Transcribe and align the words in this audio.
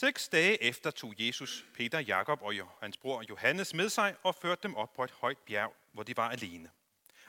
Seks 0.00 0.28
dage 0.28 0.62
efter 0.62 0.90
tog 0.90 1.14
Jesus 1.18 1.64
Peter, 1.74 2.00
Jakob 2.00 2.42
og 2.42 2.54
hans 2.80 2.96
bror 2.96 3.24
Johannes 3.28 3.74
med 3.74 3.88
sig 3.88 4.16
og 4.22 4.34
førte 4.34 4.62
dem 4.62 4.74
op 4.74 4.92
på 4.92 5.04
et 5.04 5.10
højt 5.10 5.38
bjerg, 5.38 5.74
hvor 5.92 6.02
de 6.02 6.16
var 6.16 6.30
alene. 6.30 6.70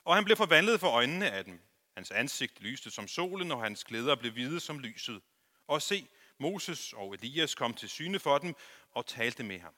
Og 0.03 0.15
han 0.15 0.25
blev 0.25 0.37
forvandlet 0.37 0.79
for 0.79 0.87
øjnene 0.87 1.31
af 1.31 1.45
dem. 1.45 1.59
Hans 1.95 2.11
ansigt 2.11 2.61
lyste 2.61 2.91
som 2.91 3.07
solen, 3.07 3.51
og 3.51 3.63
hans 3.63 3.83
klæder 3.83 4.15
blev 4.15 4.31
hvide 4.31 4.59
som 4.59 4.79
lyset. 4.79 5.21
Og 5.67 5.81
se, 5.81 6.07
Moses 6.37 6.93
og 6.93 7.13
Elias 7.13 7.55
kom 7.55 7.73
til 7.73 7.89
syne 7.89 8.19
for 8.19 8.37
dem 8.37 8.55
og 8.91 9.05
talte 9.05 9.43
med 9.43 9.59
ham. 9.59 9.73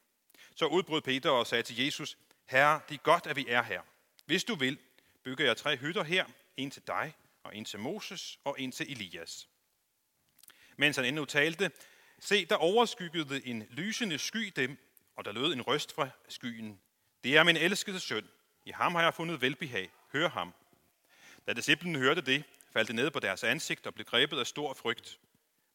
Så 0.56 0.66
udbrød 0.66 1.02
Peter 1.02 1.30
og 1.30 1.48
sagde 1.48 1.64
til 1.64 1.86
Jesus, 1.86 2.18
Herre, 2.46 2.82
det 2.90 2.96
er 2.96 3.04
godt, 3.04 3.28
at 3.28 3.36
vi 3.36 3.46
er 3.48 3.64
her. 3.64 3.82
Hvis 4.26 4.44
du 4.44 4.56
vil, 4.56 4.78
bygger 5.24 5.46
jeg 5.46 5.58
tre 5.58 5.78
hytter 5.78 6.04
her, 6.04 6.26
en 6.58 6.72
til 6.72 6.82
dig, 6.88 7.14
og 7.44 7.56
en 7.56 7.66
til 7.66 7.80
Moses, 7.80 8.40
og 8.44 8.56
en 8.60 8.72
til 8.72 8.92
Elias. 8.92 9.48
Mens 10.78 10.96
han 10.96 11.06
endnu 11.06 11.26
talte, 11.26 11.72
se, 12.24 12.46
der 12.46 12.56
overskyggede 12.56 13.48
en 13.48 13.68
lysende 13.70 14.18
sky 14.18 14.54
dem, 14.56 14.78
og 15.16 15.26
der 15.26 15.32
lød 15.32 15.54
en 15.54 15.62
røst 15.62 15.96
fra 15.96 16.10
skyen. 16.28 16.80
Det 17.24 17.38
er 17.38 17.44
min 17.44 17.58
elskede 17.58 18.00
søn. 18.00 18.28
I 18.66 18.72
ham 18.72 18.96
har 18.96 19.02
jeg 19.02 19.14
fundet 19.14 19.42
velbehag. 19.42 19.92
Hør 20.14 20.30
ham. 20.30 20.54
Da 21.48 21.54
disciplene 21.54 22.00
hørte 22.00 22.22
det, 22.22 22.44
faldt 22.74 22.88
det 22.88 22.96
ned 22.96 23.12
på 23.12 23.20
deres 23.20 23.44
ansigt 23.44 23.88
og 23.88 23.94
blev 23.94 24.06
grebet 24.06 24.40
af 24.40 24.48
stor 24.48 24.74
frygt. 24.74 25.20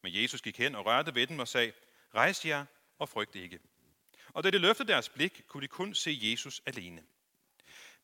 Men 0.02 0.22
Jesus 0.22 0.42
gik 0.42 0.58
hen 0.58 0.74
og 0.74 0.86
rørte 0.86 1.14
ved 1.14 1.26
dem 1.26 1.38
og 1.38 1.48
sagde, 1.48 1.72
rejs 2.14 2.46
jer 2.46 2.64
og 2.98 3.08
frygt 3.08 3.34
ikke. 3.34 3.58
Og 4.28 4.44
da 4.44 4.50
de 4.50 4.58
løftede 4.58 4.88
deres 4.88 5.08
blik, 5.08 5.42
kunne 5.46 5.62
de 5.62 5.68
kun 5.68 5.94
se 5.94 6.18
Jesus 6.22 6.62
alene. 6.66 7.02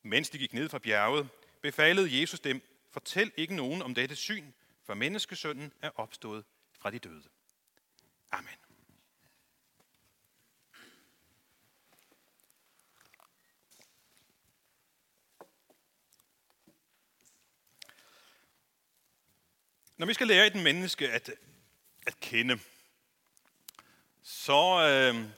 Mens 0.02 0.30
de 0.30 0.38
gik 0.38 0.52
ned 0.52 0.68
fra 0.68 0.78
bjerget, 0.78 1.28
befalede 1.62 2.20
Jesus 2.20 2.40
dem, 2.40 2.62
fortæl 2.92 3.32
ikke 3.36 3.54
nogen 3.54 3.82
om 3.82 3.94
dette 3.94 4.16
syn, 4.16 4.52
for 4.84 4.94
menneskesønnen 4.94 5.72
er 5.82 5.90
opstået 5.94 6.44
fra 6.80 6.90
de 6.90 6.98
døde. 6.98 7.24
Amen. 8.34 8.54
Når 19.96 20.06
vi 20.06 20.14
skal 20.14 20.26
lære 20.26 20.46
et 20.46 20.54
menneske 20.54 21.10
at, 21.10 21.30
at 22.06 22.20
kende, 22.20 22.58
så, 24.22 24.52
øh, 24.52 25.30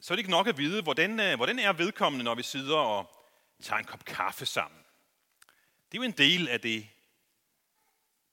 så 0.00 0.14
er 0.14 0.16
det 0.16 0.18
ikke 0.18 0.30
nok 0.30 0.46
at 0.46 0.58
vide, 0.58 0.82
hvordan, 0.82 1.20
øh, 1.20 1.36
hvordan 1.36 1.58
er 1.58 1.72
vedkommende, 1.72 2.24
når 2.24 2.34
vi 2.34 2.42
sidder 2.42 2.76
og 2.76 3.26
tager 3.62 3.78
en 3.78 3.84
kop 3.84 4.04
kaffe 4.04 4.46
sammen. 4.46 4.80
Det 5.92 5.98
er 5.98 6.02
jo 6.02 6.08
en 6.08 6.18
del 6.18 6.48
af 6.48 6.60
det. 6.60 6.88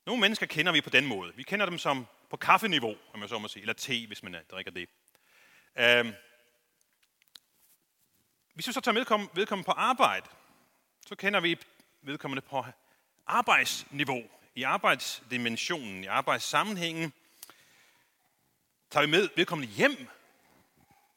Nogle 0.06 0.20
mennesker 0.20 0.46
kender 0.46 0.72
vi 0.72 0.80
på 0.80 0.90
den 0.90 1.06
måde. 1.06 1.34
Vi 1.34 1.42
kender 1.42 1.66
dem 1.66 1.78
som 1.78 2.06
på 2.30 2.36
kaffeniveau, 2.36 2.96
om 3.12 3.20
jeg 3.20 3.28
så 3.28 3.38
må 3.38 3.48
sige, 3.48 3.60
eller 3.60 3.74
te, 3.74 4.06
hvis 4.06 4.22
man 4.22 4.34
øh, 4.34 4.40
drikker 4.50 4.72
det. 4.72 4.88
Øhm. 5.76 6.14
hvis 8.54 8.66
vi 8.66 8.72
så 8.72 8.80
tager 8.80 8.94
vedkommende, 8.94 9.32
vedkommende 9.34 9.66
på 9.66 9.72
arbejde, 9.72 10.26
så 11.06 11.16
kender 11.16 11.40
vi 11.40 11.58
vedkommende 12.02 12.42
på 12.42 12.64
arbejdsniveau 13.26 14.22
i 14.54 14.62
arbejdsdimensionen, 14.62 16.04
i 16.04 16.06
arbejdssammenhængen, 16.06 17.12
tager 18.90 19.06
vi 19.06 19.10
med 19.10 19.28
vedkommende 19.36 19.72
hjem, 19.72 20.08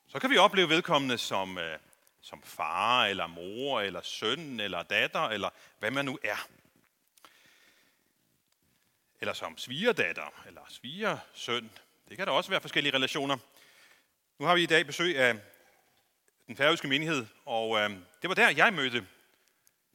så 0.07 0.19
kan 0.19 0.29
vi 0.29 0.37
opleve 0.37 0.69
vedkommende 0.69 1.17
som, 1.17 1.57
øh, 1.57 1.79
som 2.21 2.41
far, 2.43 3.05
eller 3.05 3.27
mor, 3.27 3.81
eller 3.81 4.01
søn, 4.01 4.59
eller 4.59 4.83
datter, 4.83 5.21
eller 5.21 5.49
hvad 5.79 5.91
man 5.91 6.05
nu 6.05 6.19
er. 6.23 6.47
Eller 9.21 9.33
som 9.33 9.57
svigerdatter, 9.57 10.43
eller 10.47 10.61
svigersøn. 10.69 11.71
Det 12.09 12.17
kan 12.17 12.27
der 12.27 12.33
også 12.33 12.49
være 12.49 12.61
forskellige 12.61 12.95
relationer. 12.95 13.37
Nu 14.39 14.45
har 14.45 14.55
vi 14.55 14.63
i 14.63 14.65
dag 14.65 14.85
besøg 14.85 15.17
af 15.17 15.39
den 16.47 16.57
færøske 16.57 16.87
menighed, 16.87 17.25
og 17.45 17.79
øh, 17.79 17.89
det 18.21 18.29
var 18.29 18.33
der, 18.33 18.49
jeg 18.49 18.73
mødte 18.73 19.07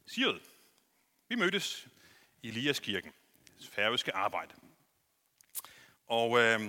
Sigrid. 0.05 0.39
Vi 1.29 1.35
mødtes 1.35 1.87
i 2.41 2.49
Eliaskirken 2.49 3.13
færøske 3.71 4.15
arbejde. 4.15 4.53
Og 6.07 6.39
øh, 6.39 6.59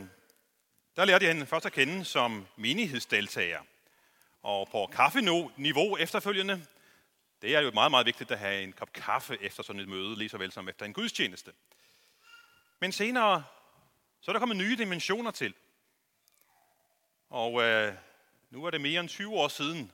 der 0.97 1.05
lærte 1.05 1.25
jeg 1.25 1.33
hende 1.33 1.47
først 1.47 1.67
at 1.67 1.73
kende 1.73 2.05
som 2.05 2.47
menighedsdeltager. 2.57 3.61
Og 4.43 4.69
på 4.69 4.87
kaffeniveau 4.87 5.97
efterfølgende, 5.97 6.67
det 7.43 7.57
er 7.57 7.61
jo 7.61 7.71
meget, 7.71 7.91
meget 7.91 8.07
vigtigt 8.07 8.31
at 8.31 8.39
have 8.39 8.63
en 8.63 8.73
kop 8.73 8.93
kaffe 8.93 9.39
efter 9.43 9.63
sådan 9.63 9.81
et 9.81 9.89
møde, 9.89 10.19
lige 10.19 10.29
så 10.29 10.39
vel 10.39 10.53
som 10.53 10.69
efter 10.69 10.87
en 10.87 10.93
gudstjeneste. 10.93 11.53
Men 12.81 12.93
senere, 12.93 13.45
så 14.21 14.31
er 14.31 14.33
der 14.33 14.41
kommet 14.41 14.57
nye 14.57 14.77
dimensioner 14.77 15.31
til. 15.31 15.55
Og 17.31 17.63
øh, 17.63 17.95
nu 18.51 18.65
er 18.65 18.71
det 18.71 18.81
mere 18.81 19.01
end 19.01 19.09
20 19.09 19.35
år 19.35 19.49
siden, 19.49 19.93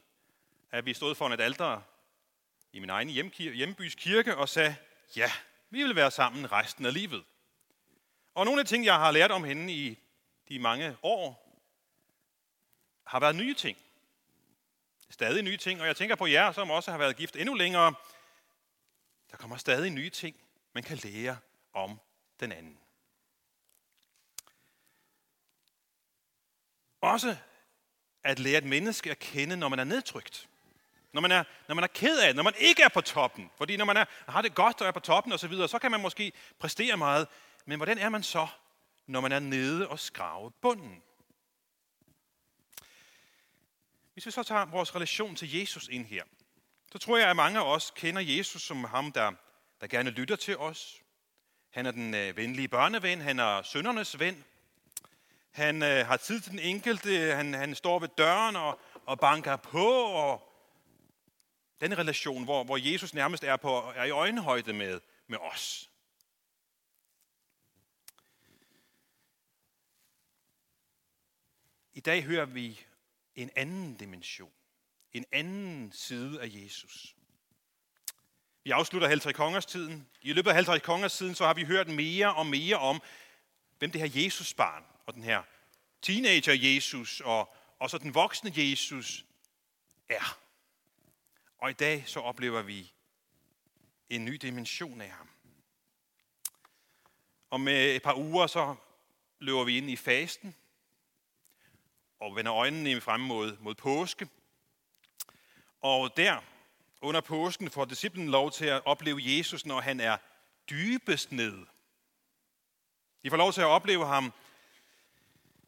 at 0.71 0.87
vi 0.87 0.95
stod 0.95 1.15
foran 1.15 1.33
et 1.33 1.41
alter 1.41 1.81
i 2.73 2.79
min 2.79 2.91
egen 2.91 3.09
hjembys 3.37 3.95
kirke 3.95 4.37
og 4.37 4.49
sagde, 4.49 4.77
ja, 5.17 5.31
vi 5.71 5.83
vil 5.83 5.97
være 5.97 6.11
sammen 6.11 6.53
resten 6.53 6.87
af 6.87 6.95
livet. 6.95 7.25
Og 8.35 8.45
nogle 8.45 8.61
af 8.61 8.67
de 8.67 8.69
ting, 8.69 8.85
jeg 8.85 8.95
har 8.95 9.11
lært 9.11 9.31
om 9.31 9.45
hende 9.45 9.73
i 9.73 9.99
de 10.49 10.59
mange 10.59 10.97
år, 11.03 11.45
har 13.07 13.21
været 13.21 13.37
nye 13.37 13.55
ting. 13.55 13.79
Stadig 15.11 15.43
nye 15.43 15.57
ting, 15.57 15.81
og 15.81 15.87
jeg 15.87 15.97
tænker 15.97 16.17
på 16.17 16.27
jer, 16.27 16.53
som 16.53 16.71
også 16.71 16.91
har 16.91 16.99
været 16.99 17.17
gift 17.17 17.37
endnu 17.37 17.55
længere. 17.55 17.95
Der 19.31 19.37
kommer 19.37 19.57
stadig 19.57 19.91
nye 19.91 20.11
ting, 20.11 20.37
man 20.73 20.83
kan 20.83 20.97
lære 20.97 21.39
om 21.73 22.01
den 22.41 22.53
anden. 22.53 22.79
Også 27.01 27.37
at 28.25 28.39
lære 28.39 28.59
et 28.59 28.65
menneske 28.65 29.11
at 29.11 29.19
kende, 29.19 29.57
når 29.57 29.69
man 29.69 29.79
er 29.79 29.85
nedtrykt. 29.85 30.49
Når 31.13 31.21
man 31.21 31.33
er, 31.33 31.45
når 31.69 31.75
man 31.75 31.85
er 31.85 31.89
ked 31.89 32.19
af 32.19 32.27
det, 32.27 32.37
når 32.37 32.43
man 32.43 32.55
ikke 32.59 32.83
er 32.83 32.89
på 32.89 33.01
toppen. 33.01 33.51
Fordi 33.57 33.77
når 33.77 33.85
man 33.85 33.97
er, 33.97 34.05
har 34.29 34.43
det 34.43 34.55
godt 34.55 34.81
og 34.81 34.87
er 34.87 34.93
på 34.93 35.01
toppen 35.01 35.33
osv., 35.33 35.39
så, 35.39 35.49
videre, 35.49 35.69
så 35.69 35.79
kan 35.79 35.91
man 35.91 36.01
måske 36.01 36.33
præstere 36.59 36.97
meget. 36.97 37.29
Men 37.67 37.79
hvordan 37.79 37.99
er 37.99 38.09
man 38.09 38.23
så, 38.23 38.47
når 39.07 39.21
man 39.21 39.33
er 39.33 39.39
nede 39.39 39.89
og 39.89 39.99
skrave 39.99 40.51
bunden? 40.51 41.03
Hvis 44.13 44.27
vi 44.27 44.31
så 44.31 44.43
tager 44.43 44.65
vores 44.65 44.95
relation 44.95 45.37
til 45.37 45.59
Jesus 45.59 45.89
ind 45.89 46.07
her, 46.07 46.25
så 46.93 46.99
tror 46.99 47.17
jeg, 47.17 47.31
at 47.31 47.37
mange 47.37 47.59
af 47.59 47.65
os 47.65 47.93
kender 47.97 48.23
Jesus 48.23 48.63
som 48.63 48.85
ham, 48.85 49.13
der, 49.13 49.33
der 49.81 49.87
gerne 49.87 50.11
lytter 50.11 50.37
til 50.37 50.59
os. 50.59 51.04
Han 51.75 51.87
er 51.87 51.91
den 51.91 52.15
øh, 52.15 52.37
venlige 52.37 52.69
børneven, 52.69 53.21
han 53.21 53.39
er 53.39 53.63
søndernes 53.63 54.19
ven. 54.19 54.45
Han 55.51 55.83
øh, 55.83 56.07
har 56.07 56.17
tid 56.17 56.41
til 56.41 56.53
den 56.53 56.59
enkelte, 56.59 57.35
han, 57.35 57.55
han 57.55 57.75
står 57.75 57.99
ved 57.99 58.09
døren 58.19 58.57
og, 58.57 58.81
og 59.07 59.21
banker 59.21 59.57
på 59.57 59.89
og 60.03 60.53
den 61.81 61.99
relation, 61.99 62.45
hvor, 62.45 62.65
hvor 62.65 62.93
Jesus 62.93 63.15
nærmest 63.15 63.45
er, 63.45 63.57
på, 63.57 63.93
er 63.95 64.05
i 64.05 64.11
øjenhøjde 64.11 64.73
med, 64.73 65.01
med 65.27 65.39
os. 65.39 65.91
I 71.95 72.01
dag 72.01 72.23
hører 72.23 72.47
vi 72.47 72.87
en 73.35 73.51
anden 73.57 73.97
dimension. 73.97 74.53
En 75.13 75.25
anden 75.33 75.93
side 75.93 76.43
af 76.43 76.49
Jesus. 76.51 77.14
Vi 78.65 78.71
afslutter 78.71 79.09
Halvtre 79.09 79.33
Kongers 79.33 79.67
tiden. 79.67 80.09
I 80.23 80.33
løbet 80.33 80.51
af 80.51 80.55
Halvtre 80.55 80.81
Kongers 80.81 81.17
tiden, 81.17 81.35
så 81.35 81.47
har 81.47 81.55
vi 81.55 81.65
hørt 81.65 81.89
mere 81.89 82.35
og 82.35 82.47
mere 82.47 82.77
om, 82.77 83.03
hvem 83.79 83.91
det 83.91 84.01
her 84.01 84.23
Jesus-barn 84.23 84.85
og 85.07 85.15
den 85.15 85.23
her 85.23 85.43
teenager 86.03 86.75
Jesus 86.75 87.21
og, 87.21 87.55
og 87.79 87.91
så 87.91 87.99
den 87.99 88.15
voksne 88.15 88.53
Jesus 88.57 89.25
er. 90.09 90.39
Og 91.59 91.71
i 91.71 91.73
dag 91.73 92.05
så 92.07 92.21
oplever 92.21 92.63
vi 92.63 92.93
en 94.11 94.25
ny 94.25 94.35
dimension 94.35 95.01
af 95.01 95.11
ham. 95.11 95.29
Og 97.51 97.61
med 97.61 97.97
et 97.97 98.03
par 98.03 98.15
uger 98.15 98.47
så 98.47 98.75
løber 99.39 99.65
vi 99.65 99.77
ind 99.77 99.91
i 99.91 99.97
fasten 99.97 100.55
og 102.21 102.37
vender 102.37 102.55
øjnene 102.55 103.01
frem 103.01 103.21
mod, 103.21 103.57
mod 103.61 103.75
påske. 103.75 104.29
Og 105.81 106.17
der, 106.17 106.41
under 107.05 107.21
påsken, 107.21 107.71
får 107.71 107.85
disciplen 107.85 108.29
lov 108.29 108.51
til 108.51 108.67
at 108.67 108.83
opleve 108.85 109.21
Jesus, 109.23 109.67
når 109.67 109.81
han 109.81 110.01
er 110.01 110.17
dybest 110.71 111.33
ned. 111.33 111.67
De 113.23 113.31
får 113.31 113.37
lov 113.37 113.53
til 113.53 113.61
at 113.61 113.67
opleve 113.67 114.07
ham, 114.07 114.33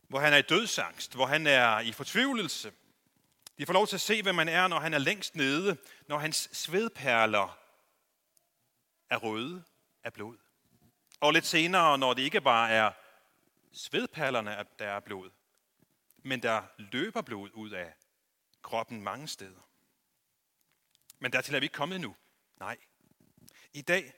hvor 0.08 0.20
han 0.20 0.32
er 0.32 0.36
i 0.36 0.42
dødsangst, 0.42 1.14
hvor 1.14 1.26
han 1.26 1.46
er 1.46 1.80
i 1.80 1.92
fortvivlelse, 1.92 2.72
de 3.58 3.66
får 3.66 3.72
lov 3.72 3.86
til 3.86 3.96
at 3.96 4.00
se, 4.00 4.22
hvem 4.22 4.34
man 4.34 4.48
er, 4.48 4.68
når 4.68 4.80
han 4.80 4.94
er 4.94 4.98
længst 4.98 5.34
nede, 5.34 5.76
når 6.06 6.18
hans 6.18 6.48
svedperler 6.52 7.58
er 9.10 9.16
røde 9.16 9.64
af 10.04 10.12
blod. 10.12 10.36
Og 11.20 11.32
lidt 11.32 11.46
senere, 11.46 11.98
når 11.98 12.14
det 12.14 12.22
ikke 12.22 12.40
bare 12.40 12.70
er 12.70 12.92
svedperlerne, 13.72 14.64
der 14.78 14.86
er 14.86 15.00
blod, 15.00 15.30
men 16.16 16.42
der 16.42 16.62
løber 16.78 17.22
blod 17.22 17.50
ud 17.54 17.70
af 17.70 17.92
kroppen 18.62 19.02
mange 19.02 19.28
steder. 19.28 19.65
Men 21.18 21.32
dertil 21.32 21.54
er 21.54 21.60
vi 21.60 21.64
ikke 21.64 21.74
kommet 21.74 22.00
nu. 22.00 22.16
Nej. 22.58 22.76
I 23.72 23.82
dag 23.82 24.12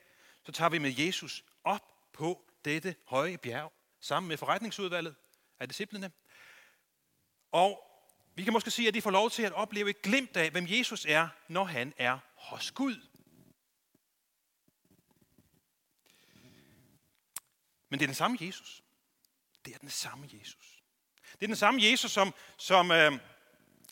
så 0.45 0.51
tager 0.51 0.69
vi 0.69 0.77
med 0.77 0.93
Jesus 0.97 1.43
op 1.63 2.13
på 2.13 2.45
dette 2.65 2.95
høje 3.07 3.37
bjerg, 3.37 3.73
sammen 3.99 4.27
med 4.27 4.37
forretningsudvalget 4.37 5.15
af 5.59 5.67
disciplene. 5.67 6.11
Og 7.51 7.83
vi 8.35 8.43
kan 8.43 8.53
måske 8.53 8.71
sige, 8.71 8.87
at 8.87 8.93
de 8.93 9.01
får 9.01 9.11
lov 9.11 9.29
til 9.29 9.43
at 9.43 9.51
opleve 9.51 9.89
et 9.89 10.01
glimt 10.01 10.37
af, 10.37 10.51
hvem 10.51 10.65
Jesus 10.67 11.05
er, 11.05 11.27
når 11.47 11.63
han 11.63 11.93
er 11.97 12.19
hos 12.35 12.71
Gud. 12.71 12.95
Men 17.89 17.99
det 17.99 18.05
er 18.05 18.07
den 18.07 18.15
samme 18.15 18.37
Jesus. 18.41 18.83
Det 19.65 19.73
er 19.73 19.77
den 19.77 19.89
samme 19.89 20.29
Jesus. 20.33 20.83
Det 21.33 21.43
er 21.43 21.47
den 21.47 21.55
samme 21.55 21.83
Jesus, 21.83 22.11
som, 22.11 22.33
som, 22.57 22.91
øh, 22.91 23.11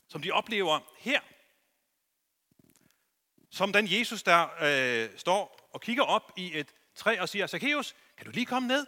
som 0.07 0.21
de 0.21 0.31
oplever 0.31 0.79
her. 0.97 1.21
Som 3.57 3.73
den 3.73 3.91
Jesus, 3.91 4.23
der 4.23 4.47
øh, 4.61 5.19
står 5.19 5.69
og 5.73 5.81
kigger 5.81 6.03
op 6.03 6.31
i 6.35 6.59
et 6.59 6.73
træ 6.95 7.19
og 7.19 7.29
siger, 7.29 7.47
Zacchaeus, 7.47 7.95
kan 8.17 8.25
du 8.25 8.31
lige 8.31 8.45
komme 8.45 8.67
ned? 8.67 8.87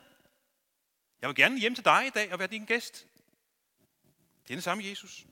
Jeg 1.21 1.29
vil 1.29 1.35
gerne 1.35 1.59
hjem 1.59 1.75
til 1.75 1.85
dig 1.85 2.07
i 2.07 2.09
dag 2.09 2.33
og 2.33 2.39
være 2.39 2.47
din 2.47 2.65
gæst. 2.65 3.07
Det 4.43 4.49
er 4.49 4.55
den 4.55 4.61
samme 4.61 4.85
Jesus. 4.85 5.25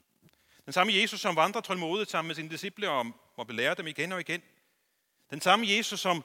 Den 0.65 0.73
samme 0.73 0.93
Jesus, 0.93 1.21
som 1.21 1.35
vandrer 1.35 1.61
tålmodigt 1.61 2.09
sammen 2.09 2.27
med 2.27 2.35
sine 2.35 2.49
disciple 2.49 2.89
og, 2.89 3.05
og 3.35 3.47
belærer 3.47 3.73
dem 3.73 3.87
igen 3.87 4.11
og 4.11 4.19
igen. 4.19 4.41
Den 5.29 5.41
samme 5.41 5.67
Jesus, 5.67 5.99
som 5.99 6.23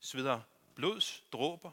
sveder 0.00 0.40
blods 0.74 1.24
dråber. 1.32 1.70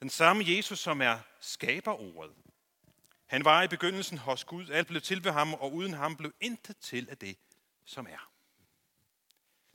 Den 0.00 0.10
samme 0.10 0.44
Jesus, 0.46 0.78
som 0.78 1.02
er 1.02 1.18
skaberordet. 1.40 2.34
Han 3.26 3.44
var 3.44 3.62
i 3.62 3.68
begyndelsen 3.68 4.18
hos 4.18 4.44
Gud, 4.44 4.68
alt 4.68 4.86
blev 4.86 5.00
til 5.00 5.24
ved 5.24 5.32
ham, 5.32 5.54
og 5.54 5.74
uden 5.74 5.92
ham 5.92 6.16
blev 6.16 6.32
intet 6.40 6.76
til 6.76 7.10
af 7.10 7.18
det, 7.18 7.36
som 7.90 8.06
er. 8.06 8.30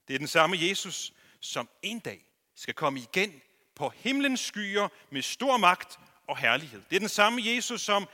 Det 0.07 0.13
er 0.13 0.17
den 0.17 0.27
samme 0.27 0.57
Jesus, 0.59 1.13
som 1.39 1.69
en 1.81 1.99
dag 1.99 2.25
skal 2.55 2.73
komme 2.73 2.99
igen 2.99 3.41
på 3.75 3.89
himlens 3.89 4.39
skyer 4.39 4.87
med 5.09 5.21
stor 5.21 5.57
magt 5.57 5.99
og 6.27 6.37
herlighed. 6.37 6.81
Det 6.89 6.95
er 6.95 6.99
den 6.99 7.09
samme 7.09 7.41
Jesus, 7.45 7.81
som 7.81 8.07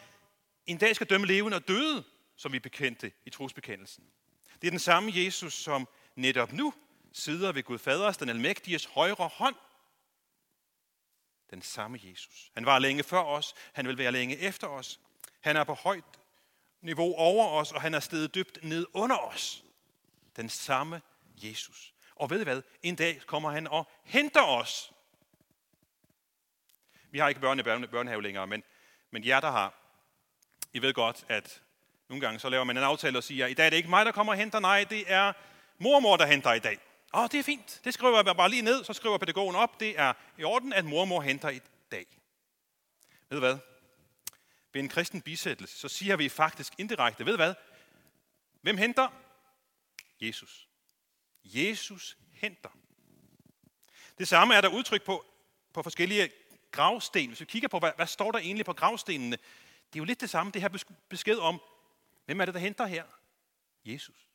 en 0.66 0.78
dag 0.78 0.96
skal 0.96 1.08
dømme 1.08 1.28
levende 1.28 1.58
og 1.58 1.68
døde, 1.68 2.04
som 2.36 2.52
vi 2.52 2.60
bekendte 2.60 3.12
i 3.26 3.30
trosbekendelsen. 3.30 4.04
Det 4.62 4.68
er 4.68 4.72
den 4.72 4.80
samme 4.80 5.12
Jesus, 5.16 5.54
som 5.54 5.88
netop 6.16 6.54
nu 6.54 6.74
sidder 7.14 7.52
ved 7.52 7.64
Gud 7.64 7.78
Faders, 7.78 8.18
den 8.18 8.30
almægtiges 8.30 8.86
højre 8.86 9.28
hånd. 9.28 9.56
Den 11.50 11.62
samme 11.62 12.00
Jesus. 12.04 12.52
Han 12.54 12.66
var 12.66 12.80
længe 12.80 13.04
før 13.04 13.24
os, 13.24 13.54
han 13.74 13.88
vil 13.88 13.98
være 13.98 14.12
længe 14.12 14.38
efter 14.38 14.68
os. 14.68 15.00
Han 15.42 15.58
er 15.58 15.64
på 15.64 15.74
højt 15.74 16.20
niveau 16.82 17.16
over 17.16 17.48
os, 17.48 17.72
og 17.72 17.82
han 17.82 17.94
er 17.94 18.00
stedet 18.00 18.36
dybt 18.36 18.64
ned 18.64 18.88
under 18.94 19.18
os. 19.18 19.64
Den 20.36 20.50
samme 20.50 21.02
Jesus. 21.44 21.94
Og 22.16 22.30
ved 22.30 22.42
I 22.42 22.44
hvad? 22.44 22.62
En 22.84 22.96
dag 22.96 23.22
kommer 23.26 23.52
han 23.52 23.68
og 23.68 23.92
henter 24.04 24.44
os. 24.44 24.94
Vi 27.12 27.20
har 27.20 27.30
ikke 27.30 27.42
børn 27.42 27.60
i 27.60 27.64
børnehave 27.64 28.24
længere, 28.24 28.48
men, 28.48 28.64
men 29.12 29.26
jer, 29.26 29.40
der 29.40 29.52
har, 29.52 29.74
I 30.74 30.82
ved 30.82 30.94
godt, 30.94 31.26
at 31.30 31.62
nogle 32.10 32.22
gange 32.22 32.40
så 32.40 32.50
laver 32.50 32.64
man 32.64 32.78
en 32.78 32.84
aftale 32.84 33.18
og 33.18 33.24
siger, 33.24 33.48
i 33.48 33.54
dag 33.54 33.66
er 33.66 33.70
det 33.70 33.78
ikke 33.78 33.90
mig, 33.90 34.06
der 34.06 34.12
kommer 34.12 34.34
og 34.34 34.40
henter, 34.40 34.60
nej, 34.60 34.86
det 34.90 35.12
er 35.12 35.34
mormor, 35.78 36.18
der 36.18 36.26
henter 36.26 36.54
i 36.54 36.60
dag. 36.60 36.80
Åh, 37.14 37.28
det 37.32 37.40
er 37.40 37.44
fint. 37.44 37.82
Det 37.84 37.94
skriver 37.94 38.24
jeg 38.26 38.36
bare 38.36 38.50
lige 38.50 38.62
ned, 38.62 38.84
så 38.84 38.94
skriver 38.94 39.18
pædagogen 39.18 39.56
op. 39.56 39.80
Det 39.80 40.00
er 40.00 40.14
i 40.38 40.44
orden, 40.44 40.74
at 40.74 40.86
mormor 40.86 41.22
henter 41.22 41.50
i 41.50 41.60
dag. 41.92 42.06
Ved 43.30 43.38
du 43.38 43.40
hvad? 43.40 43.58
Ved 44.74 44.82
en 44.82 44.90
kristen 44.90 45.22
bisættelse, 45.22 45.78
så 45.78 45.90
siger 45.90 46.16
vi 46.16 46.30
faktisk 46.30 46.74
indirekte, 46.78 47.26
ved 47.26 47.34
du 47.34 47.38
hvad? 47.38 47.54
Hvem 48.62 48.78
henter? 48.78 49.08
Jesus. 50.22 50.68
Jesus 51.44 52.18
henter. 52.32 52.70
Det 54.18 54.28
samme 54.28 54.56
er 54.56 54.62
der 54.62 54.70
udtryk 54.70 55.04
på, 55.04 55.26
på 55.74 55.84
forskellige 55.84 56.32
gravsten. 56.72 57.28
Hvis 57.28 57.40
vi 57.40 57.46
kigger 57.46 57.68
på, 57.68 57.80
hvad, 57.80 57.92
hvad 57.96 58.08
står 58.08 58.32
der 58.32 58.40
egentlig 58.40 58.66
på 58.66 58.74
gravstenene? 58.74 59.38
Det 59.38 59.96
er 59.96 60.00
jo 60.00 60.04
lidt 60.04 60.22
det 60.22 60.30
samme, 60.30 60.52
det 60.52 60.62
her 60.62 60.96
besked 61.10 61.38
om, 61.38 61.62
hvem 62.26 62.42
er 62.42 62.46
det, 62.46 62.54
der 62.54 62.60
henter 62.60 62.86
her? 62.86 63.06
Jesus. 63.86 64.28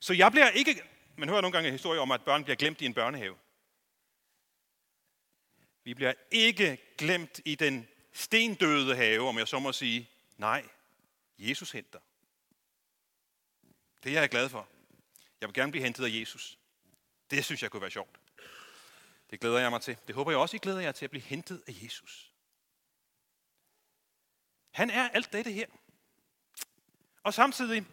Så 0.00 0.12
jeg 0.12 0.32
bliver 0.32 0.48
ikke... 0.48 0.82
Man 1.16 1.28
hører 1.28 1.40
nogle 1.40 1.52
gange 1.52 1.68
en 1.68 1.72
historie 1.72 2.00
om, 2.00 2.10
at 2.10 2.24
børn 2.24 2.44
bliver 2.44 2.56
glemt 2.56 2.80
i 2.80 2.86
en 2.86 2.94
børnehave. 2.94 3.36
Vi 5.84 5.94
bliver 5.94 6.14
ikke 6.30 6.78
glemt 6.98 7.40
i 7.44 7.54
den 7.54 7.88
stendøde 8.12 8.96
have, 8.96 9.28
om 9.28 9.38
jeg 9.38 9.48
så 9.48 9.58
må 9.58 9.72
sige. 9.72 10.10
Nej, 10.36 10.68
Jesus 11.38 11.70
henter. 11.70 11.98
Det 14.04 14.16
er 14.16 14.20
jeg 14.20 14.28
glad 14.28 14.48
for. 14.48 14.68
Jeg 15.40 15.48
vil 15.48 15.54
gerne 15.54 15.72
blive 15.72 15.84
hentet 15.84 16.04
af 16.04 16.20
Jesus. 16.20 16.58
Det 17.30 17.44
synes 17.44 17.62
jeg 17.62 17.70
kunne 17.70 17.82
være 17.82 17.90
sjovt. 17.90 18.20
Det 19.30 19.40
glæder 19.40 19.58
jeg 19.58 19.70
mig 19.70 19.80
til. 19.80 19.96
Det 20.06 20.14
håber 20.14 20.30
jeg 20.30 20.38
også, 20.38 20.56
I 20.56 20.58
glæder 20.58 20.80
jer 20.80 20.92
til 20.92 21.04
at 21.04 21.10
blive 21.10 21.22
hentet 21.22 21.62
af 21.66 21.72
Jesus. 21.82 22.32
Han 24.70 24.90
er 24.90 25.08
alt 25.08 25.32
dette 25.32 25.52
her. 25.52 25.66
Og 27.22 27.34
samtidig, 27.34 27.86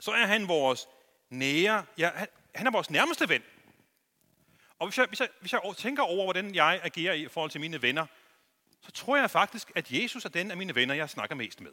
så 0.00 0.10
er 0.10 0.26
han 0.26 0.48
vores 0.48 0.88
nære, 1.30 1.86
ja, 1.98 2.10
han, 2.14 2.28
han 2.54 2.66
er 2.66 2.70
vores 2.70 2.90
nærmeste 2.90 3.28
ven. 3.28 3.42
Og 4.78 4.86
hvis 4.86 4.98
jeg, 4.98 5.06
hvis, 5.06 5.20
jeg, 5.20 5.28
hvis 5.40 5.52
jeg 5.52 5.60
tænker 5.76 6.02
over, 6.02 6.24
hvordan 6.24 6.54
jeg 6.54 6.80
agerer 6.82 7.14
i 7.14 7.28
forhold 7.28 7.50
til 7.50 7.60
mine 7.60 7.82
venner, 7.82 8.06
så 8.80 8.92
tror 8.92 9.16
jeg 9.16 9.30
faktisk, 9.30 9.72
at 9.74 9.90
Jesus 9.90 10.24
er 10.24 10.28
den 10.28 10.50
af 10.50 10.56
mine 10.56 10.74
venner, 10.74 10.94
jeg 10.94 11.10
snakker 11.10 11.34
mest 11.34 11.60
med. 11.60 11.72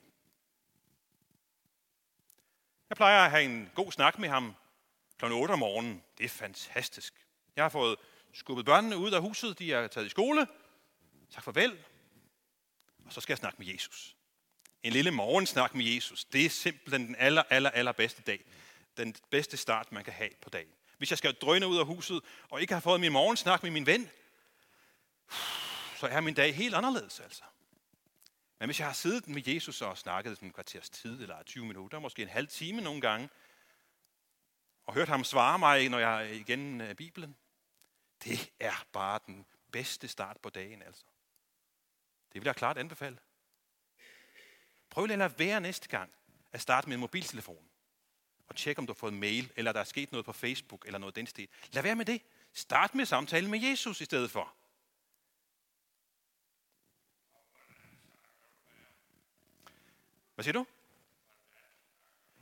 Jeg 2.89 2.97
plejer 2.97 3.25
at 3.25 3.31
have 3.31 3.43
en 3.43 3.71
god 3.75 3.91
snak 3.91 4.19
med 4.19 4.29
ham 4.29 4.55
kl. 5.17 5.25
8 5.25 5.51
om 5.51 5.59
morgenen. 5.59 6.03
Det 6.17 6.23
er 6.23 6.29
fantastisk. 6.29 7.13
Jeg 7.55 7.63
har 7.63 7.69
fået 7.69 7.95
skubbet 8.33 8.65
børnene 8.65 8.97
ud 8.97 9.11
af 9.11 9.21
huset, 9.21 9.59
de 9.59 9.73
er 9.73 9.87
taget 9.87 10.05
i 10.05 10.09
skole. 10.09 10.47
Tak 11.31 11.43
farvel. 11.43 11.77
Og 13.05 13.13
så 13.13 13.21
skal 13.21 13.33
jeg 13.33 13.37
snakke 13.37 13.57
med 13.59 13.73
Jesus. 13.73 14.15
En 14.83 14.93
lille 14.93 15.11
morgensnak 15.11 15.75
med 15.75 15.85
Jesus, 15.85 16.25
det 16.25 16.45
er 16.45 16.49
simpelthen 16.49 17.07
den 17.07 17.15
aller, 17.19 17.43
aller, 17.49 17.69
aller 17.69 17.91
bedste 17.91 18.21
dag. 18.21 18.45
Den 18.97 19.15
bedste 19.29 19.57
start, 19.57 19.91
man 19.91 20.03
kan 20.03 20.13
have 20.13 20.29
på 20.41 20.49
dagen. 20.49 20.69
Hvis 20.97 21.09
jeg 21.09 21.17
skal 21.17 21.33
drøne 21.33 21.67
ud 21.67 21.77
af 21.77 21.85
huset, 21.85 22.21
og 22.49 22.61
ikke 22.61 22.73
har 22.73 22.81
fået 22.81 22.99
min 22.99 23.11
morgensnak 23.11 23.63
med 23.63 23.71
min 23.71 23.85
ven, 23.85 24.09
så 25.99 26.07
er 26.07 26.21
min 26.21 26.33
dag 26.33 26.55
helt 26.55 26.75
anderledes 26.75 27.19
altså. 27.19 27.43
Men 28.63 28.67
hvis 28.67 28.79
jeg 28.79 28.87
har 28.87 28.93
siddet 28.93 29.27
med 29.27 29.47
Jesus 29.47 29.81
og 29.81 29.97
snakket 29.97 30.39
en 30.39 30.53
kvarters 30.53 30.89
tid, 30.89 31.21
eller 31.21 31.43
20 31.43 31.65
minutter, 31.65 31.99
måske 31.99 32.21
en 32.21 32.27
halv 32.27 32.47
time 32.47 32.81
nogle 32.81 33.01
gange, 33.01 33.29
og 34.85 34.93
hørt 34.93 35.07
ham 35.07 35.23
svare 35.23 35.59
mig, 35.59 35.89
når 35.89 35.99
jeg 35.99 36.25
er 36.25 36.33
igen 36.33 36.81
øh, 36.81 36.95
Bibelen, 36.95 37.35
det 38.23 38.51
er 38.59 38.85
bare 38.93 39.19
den 39.25 39.45
bedste 39.71 40.07
start 40.07 40.37
på 40.37 40.49
dagen, 40.49 40.81
altså. 40.81 41.03
Det 42.33 42.41
vil 42.41 42.45
jeg 42.45 42.55
klart 42.55 42.77
anbefale. 42.77 43.17
Prøv 44.89 45.05
lige 45.05 45.13
at 45.13 45.19
lade 45.19 45.39
være 45.39 45.61
næste 45.61 45.87
gang 45.87 46.11
at 46.51 46.61
starte 46.61 46.87
med 46.87 46.95
en 46.95 47.01
mobiltelefon. 47.01 47.69
Og 48.47 48.55
tjek, 48.55 48.79
om 48.79 48.87
du 48.87 48.93
har 48.93 48.97
fået 48.97 49.13
mail, 49.13 49.51
eller 49.55 49.71
der 49.71 49.79
er 49.79 49.83
sket 49.83 50.11
noget 50.11 50.25
på 50.25 50.33
Facebook, 50.33 50.85
eller 50.85 50.99
noget 50.99 51.15
den 51.15 51.27
stil. 51.27 51.47
Lad 51.71 51.83
være 51.83 51.95
med 51.95 52.05
det. 52.05 52.21
Start 52.53 52.95
med 52.95 53.05
samtalen 53.05 53.51
med 53.51 53.59
Jesus 53.59 54.01
i 54.01 54.05
stedet 54.05 54.31
for. 54.31 54.55
Hvad 60.43 60.53
siger 60.53 60.63
du? 60.63 60.65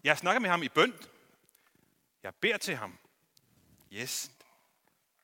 Jeg 0.03 0.17
snakker 0.17 0.39
med 0.39 0.49
ham 0.49 0.63
i 0.63 0.69
bøn. 0.69 0.93
Jeg 2.23 2.35
beder 2.35 2.57
til 2.57 2.75
ham. 2.75 2.97
Yes, 3.93 4.31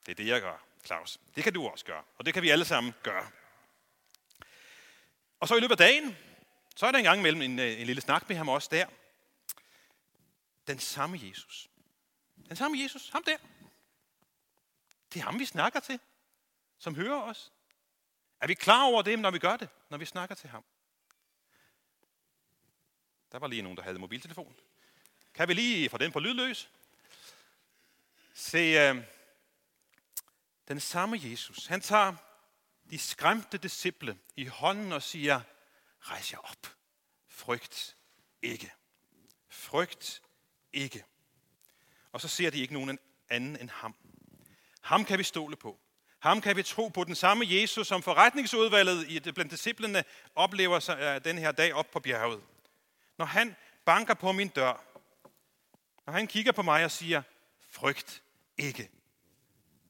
det 0.06 0.12
er 0.12 0.14
det, 0.14 0.26
jeg 0.26 0.40
gør, 0.40 0.64
Claus. 0.84 1.20
Det 1.34 1.44
kan 1.44 1.52
du 1.52 1.68
også 1.68 1.84
gøre, 1.84 2.04
og 2.18 2.26
det 2.26 2.34
kan 2.34 2.42
vi 2.42 2.50
alle 2.50 2.64
sammen 2.64 2.94
gøre. 3.02 3.30
Og 5.40 5.48
så 5.48 5.56
i 5.56 5.60
løbet 5.60 5.72
af 5.72 5.76
dagen, 5.78 6.16
så 6.76 6.86
er 6.86 6.90
der 6.90 6.98
en 6.98 7.04
gang 7.04 7.18
imellem 7.18 7.42
en, 7.42 7.58
øh, 7.58 7.80
en 7.80 7.86
lille 7.86 8.02
snak 8.02 8.28
med 8.28 8.36
ham 8.36 8.48
også 8.48 8.68
der. 8.70 8.86
Den 10.66 10.78
samme 10.78 11.20
Jesus. 11.22 11.70
Den 12.48 12.56
samme 12.56 12.78
Jesus, 12.82 13.08
ham 13.08 13.24
der. 13.24 13.36
Det 15.12 15.20
er 15.20 15.24
ham, 15.24 15.38
vi 15.38 15.44
snakker 15.44 15.80
til, 15.80 16.00
som 16.78 16.94
hører 16.94 17.22
os. 17.22 17.52
Er 18.40 18.46
vi 18.46 18.54
klar 18.54 18.84
over 18.84 19.02
det, 19.02 19.18
når 19.18 19.30
vi 19.30 19.38
gør 19.38 19.56
det, 19.56 19.68
når 19.88 19.98
vi 19.98 20.04
snakker 20.04 20.34
til 20.34 20.50
ham? 20.50 20.64
Der 23.32 23.38
var 23.38 23.46
lige 23.46 23.62
nogen, 23.62 23.76
der 23.76 23.82
havde 23.82 23.98
mobiltelefon. 23.98 24.54
Kan 25.34 25.48
vi 25.48 25.54
lige 25.54 25.88
få 25.88 25.98
den 25.98 26.12
på 26.12 26.20
lydløs? 26.20 26.70
Se, 28.34 28.58
øh, 28.58 28.96
den 30.68 30.80
samme 30.80 31.20
Jesus, 31.22 31.66
han 31.66 31.80
tager 31.80 32.14
de 32.90 32.98
skræmte 32.98 33.58
disciple 33.58 34.18
i 34.36 34.44
hånden 34.44 34.92
og 34.92 35.02
siger, 35.02 35.40
rejs 36.00 36.32
jer 36.32 36.38
op. 36.38 36.74
Frygt 37.28 37.96
ikke. 38.42 38.72
Frygt 39.48 40.22
ikke. 40.72 41.04
Og 42.12 42.20
så 42.20 42.28
ser 42.28 42.50
de 42.50 42.58
ikke 42.58 42.72
nogen 42.72 42.98
anden 43.28 43.56
end 43.60 43.70
ham. 43.70 43.94
Ham 44.80 45.04
kan 45.04 45.18
vi 45.18 45.24
stole 45.24 45.56
på. 45.56 45.78
Ham 46.18 46.40
kan 46.40 46.56
vi 46.56 46.62
tro 46.62 46.88
på. 46.88 47.04
Den 47.04 47.14
samme 47.14 47.44
Jesus, 47.48 47.86
som 47.86 48.02
forretningsudvalget 48.02 49.34
blandt 49.34 49.52
disciplene 49.52 50.04
oplever 50.34 50.80
sig, 50.80 50.98
øh, 51.00 51.24
den 51.24 51.38
her 51.38 51.52
dag 51.52 51.74
op 51.74 51.90
på 51.90 52.00
bjerget. 52.00 52.42
Når 53.18 53.24
han 53.24 53.56
banker 53.84 54.14
på 54.14 54.32
min 54.32 54.48
dør, 54.48 54.84
når 56.06 56.12
han 56.12 56.26
kigger 56.26 56.52
på 56.52 56.62
mig 56.62 56.84
og 56.84 56.90
siger, 56.90 57.22
frygt 57.70 58.22
ikke, 58.56 58.90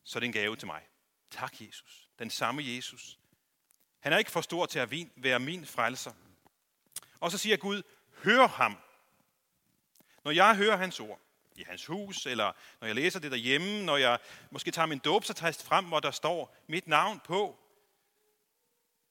så 0.04 0.18
er 0.18 0.20
det 0.20 0.26
en 0.26 0.32
gave 0.32 0.56
til 0.56 0.66
mig. 0.66 0.82
Tak, 1.30 1.60
Jesus. 1.60 2.08
Den 2.18 2.30
samme 2.30 2.62
Jesus. 2.64 3.18
Han 4.00 4.12
er 4.12 4.18
ikke 4.18 4.30
for 4.30 4.40
stor 4.40 4.66
til 4.66 4.78
at 4.78 4.94
være 5.16 5.40
min 5.40 5.66
frelser. 5.66 6.12
Og 7.20 7.30
så 7.30 7.38
siger 7.38 7.56
Gud, 7.56 7.82
hør 8.24 8.46
ham. 8.46 8.78
Når 10.24 10.30
jeg 10.30 10.56
hører 10.56 10.76
hans 10.76 11.00
ord 11.00 11.20
i 11.56 11.62
hans 11.62 11.86
hus, 11.86 12.26
eller 12.26 12.52
når 12.80 12.86
jeg 12.86 12.94
læser 12.94 13.20
det 13.20 13.30
derhjemme, 13.30 13.84
når 13.84 13.96
jeg 13.96 14.18
måske 14.50 14.70
tager 14.70 14.86
min 14.86 14.98
dåbsattest 14.98 15.62
frem, 15.62 15.84
hvor 15.84 16.00
der 16.00 16.10
står 16.10 16.56
mit 16.66 16.86
navn 16.86 17.20
på, 17.20 17.58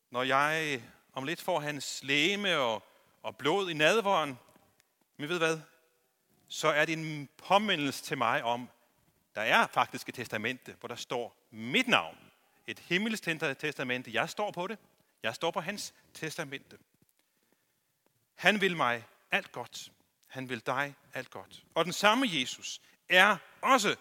når 0.09 0.23
jeg 0.23 0.81
om 1.13 1.23
lidt 1.23 1.41
får 1.41 1.59
hans 1.59 2.03
læme 2.03 2.57
og, 2.57 2.83
og 3.27 3.37
blod 3.37 3.69
i 3.69 3.73
nadvåren, 3.73 4.39
men 5.17 5.29
ved 5.29 5.37
hvad? 5.37 5.59
Så 6.47 6.67
er 6.67 6.85
det 6.85 6.93
en 6.93 7.29
påmindelse 7.37 8.03
til 8.03 8.17
mig 8.17 8.43
om, 8.43 8.69
der 9.35 9.41
er 9.41 9.67
faktisk 9.67 10.09
et 10.09 10.15
testamente, 10.15 10.75
hvor 10.79 10.87
der 10.87 10.95
står 10.95 11.47
mit 11.51 11.87
navn. 11.87 12.17
Et 12.67 12.79
himmelsk 12.79 13.23
testamente. 13.59 14.13
Jeg 14.13 14.29
står 14.29 14.51
på 14.51 14.67
det. 14.67 14.79
Jeg 15.23 15.35
står 15.35 15.51
på 15.51 15.59
hans 15.59 15.93
testamente. 16.13 16.77
Han 18.35 18.61
vil 18.61 18.77
mig 18.77 19.03
alt 19.31 19.51
godt. 19.51 19.91
Han 20.27 20.49
vil 20.49 20.65
dig 20.65 20.95
alt 21.13 21.29
godt. 21.29 21.63
Og 21.75 21.85
den 21.85 21.93
samme 21.93 22.27
Jesus 22.29 22.81
er 23.09 23.37
også 23.61 23.95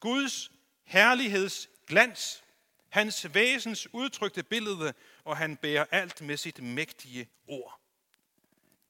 Guds 0.00 0.50
herligheds 0.84 1.68
glans, 1.86 2.44
hans 2.88 3.34
væsens 3.34 3.94
udtrykte 3.94 4.42
billede, 4.42 4.94
og 5.24 5.36
han 5.36 5.56
bærer 5.56 5.84
alt 5.90 6.20
med 6.20 6.36
sit 6.36 6.62
mægtige 6.62 7.28
ord. 7.48 7.77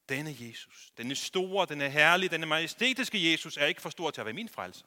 Denne 0.08 0.36
Jesus, 0.40 0.92
denne 0.96 1.14
store, 1.14 1.66
denne 1.66 1.90
herlige, 1.90 2.30
denne 2.30 2.46
majestætiske 2.46 3.30
Jesus, 3.30 3.56
er 3.56 3.66
ikke 3.66 3.82
for 3.82 3.90
stor 3.90 4.10
til 4.10 4.20
at 4.20 4.24
være 4.24 4.34
min 4.34 4.48
frelser. 4.48 4.86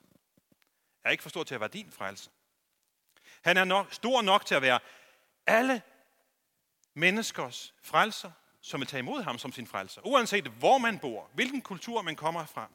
Er 1.03 1.09
ikke 1.09 1.23
for 1.23 1.29
stor 1.29 1.43
til 1.43 1.55
at 1.55 1.59
være 1.59 1.69
din 1.69 1.91
frelser. 1.91 2.31
Han 3.41 3.57
er 3.57 3.63
nok, 3.63 3.93
stor 3.93 4.21
nok 4.21 4.45
til 4.45 4.55
at 4.55 4.61
være 4.61 4.79
alle 5.47 5.81
menneskers 6.93 7.73
frelser, 7.83 8.31
som 8.61 8.79
vil 8.79 8.87
tage 8.87 8.99
imod 8.99 9.21
ham 9.21 9.37
som 9.37 9.51
sin 9.51 9.67
frelser. 9.67 10.01
Uanset 10.05 10.47
hvor 10.47 10.77
man 10.77 10.99
bor, 10.99 11.29
hvilken 11.33 11.61
kultur 11.61 12.01
man 12.01 12.15
kommer 12.15 12.45
fra. 12.45 12.69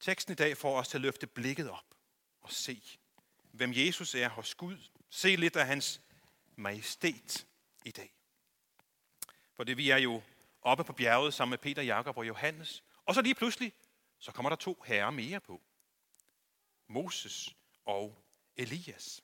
Teksten 0.00 0.32
i 0.32 0.36
dag 0.36 0.56
får 0.56 0.78
os 0.78 0.88
til 0.88 0.98
at 0.98 1.02
løfte 1.02 1.26
blikket 1.26 1.70
op 1.70 1.84
og 2.42 2.52
se, 2.52 2.82
hvem 3.52 3.72
Jesus 3.74 4.14
er 4.14 4.28
hos 4.28 4.54
Gud. 4.54 4.78
Se 5.10 5.36
lidt 5.36 5.56
af 5.56 5.66
hans 5.66 6.00
majestæt 6.56 7.46
i 7.84 7.90
dag. 7.90 8.19
For 9.60 9.64
det 9.64 9.76
vi 9.76 9.90
er 9.90 9.96
jo 9.96 10.22
oppe 10.62 10.84
på 10.84 10.92
bjerget 10.92 11.34
sammen 11.34 11.50
med 11.50 11.58
Peter, 11.58 11.82
Jakob 11.82 12.16
og 12.16 12.26
Johannes. 12.26 12.84
Og 13.06 13.14
så 13.14 13.22
lige 13.22 13.34
pludselig, 13.34 13.72
så 14.18 14.32
kommer 14.32 14.50
der 14.50 14.56
to 14.56 14.82
herrer 14.86 15.10
mere 15.10 15.40
på. 15.40 15.60
Moses 16.88 17.56
og 17.84 18.24
Elias. 18.56 19.22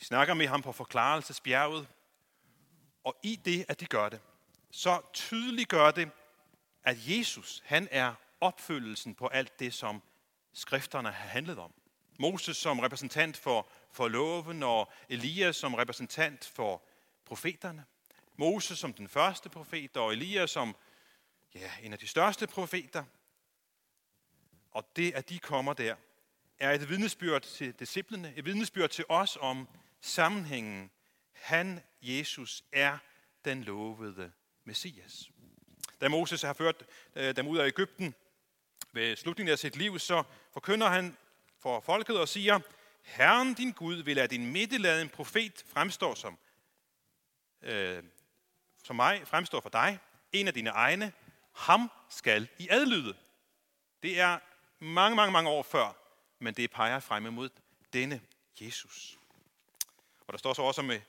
De 0.00 0.04
snakker 0.04 0.34
med 0.34 0.46
ham 0.46 0.62
på 0.62 0.72
forklarelsesbjerget, 0.72 1.88
og 3.04 3.16
i 3.22 3.36
det, 3.36 3.64
at 3.68 3.80
de 3.80 3.86
gør 3.86 4.08
det, 4.08 4.20
så 4.70 5.00
tydeligt 5.12 5.68
gør 5.68 5.90
det, 5.90 6.10
at 6.82 6.96
Jesus, 7.08 7.62
han 7.64 7.88
er 7.90 8.14
opfyldelsen 8.40 9.14
på 9.14 9.26
alt 9.26 9.58
det, 9.58 9.74
som 9.74 10.02
skrifterne 10.52 11.10
har 11.10 11.28
handlet 11.28 11.58
om. 11.58 11.74
Moses 12.18 12.56
som 12.56 12.78
repræsentant 12.78 13.36
for, 13.36 13.68
for 13.90 14.08
loven, 14.08 14.62
og 14.62 14.92
Elias 15.08 15.56
som 15.56 15.74
repræsentant 15.74 16.44
for 16.44 16.82
profeterne. 17.24 17.84
Moses 18.40 18.78
som 18.78 18.92
den 18.92 19.08
første 19.08 19.48
profet, 19.48 19.96
og 19.96 20.12
Elias 20.12 20.50
som 20.50 20.76
ja, 21.54 21.70
en 21.82 21.92
af 21.92 21.98
de 21.98 22.06
største 22.06 22.46
profeter. 22.46 23.04
Og 24.70 24.84
det, 24.96 25.12
at 25.14 25.28
de 25.28 25.38
kommer 25.38 25.72
der, 25.72 25.96
er 26.58 26.72
et 26.72 26.88
vidnesbyrd 26.88 27.42
til 27.42 27.72
disciplene, 27.72 28.32
et 28.36 28.44
vidnesbyrd 28.44 28.90
til 28.90 29.04
os 29.08 29.38
om 29.40 29.68
sammenhængen. 30.00 30.90
Han, 31.32 31.80
Jesus, 32.02 32.64
er 32.72 32.98
den 33.44 33.64
lovede 33.64 34.32
Messias. 34.64 35.30
Da 36.00 36.08
Moses 36.08 36.42
har 36.42 36.52
ført 36.52 36.84
øh, 37.16 37.36
dem 37.36 37.46
ud 37.46 37.58
af 37.58 37.66
Ægypten 37.66 38.14
ved 38.92 39.16
slutningen 39.16 39.52
af 39.52 39.58
sit 39.58 39.76
liv, 39.76 39.98
så 39.98 40.22
forkynder 40.52 40.88
han 40.88 41.16
for 41.58 41.80
folket 41.80 42.20
og 42.20 42.28
siger, 42.28 42.60
Herren 43.02 43.54
din 43.54 43.72
Gud 43.72 44.02
vil 44.02 44.16
lade 44.16 44.28
din 44.28 44.52
middelade 44.52 45.02
en 45.02 45.08
profet 45.08 45.64
fremstå 45.66 46.14
som, 46.14 46.38
øh, 47.62 48.02
som 48.84 48.96
mig, 48.96 49.22
fremstår 49.26 49.60
for 49.60 49.68
dig, 49.68 49.98
en 50.32 50.48
af 50.48 50.54
dine 50.54 50.70
egne, 50.70 51.12
ham 51.52 51.90
skal 52.08 52.48
I 52.58 52.68
adlyde. 52.70 53.14
Det 54.02 54.20
er 54.20 54.38
mange, 54.78 55.16
mange, 55.16 55.32
mange 55.32 55.50
år 55.50 55.62
før, 55.62 55.96
men 56.38 56.54
det 56.54 56.70
peger 56.70 57.00
frem 57.00 57.26
imod 57.26 57.48
denne 57.92 58.20
Jesus. 58.60 59.18
Og 60.26 60.32
der 60.32 60.38
står 60.38 60.52
så 60.52 60.62
også 60.62 60.82
med 60.82 60.96
øh, 60.96 61.02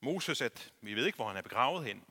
Moses, 0.00 0.40
at 0.40 0.72
vi 0.80 0.94
ved 0.94 1.06
ikke, 1.06 1.16
hvor 1.16 1.28
han 1.28 1.36
er 1.36 1.42
begravet 1.42 1.84
hen. 1.84 2.04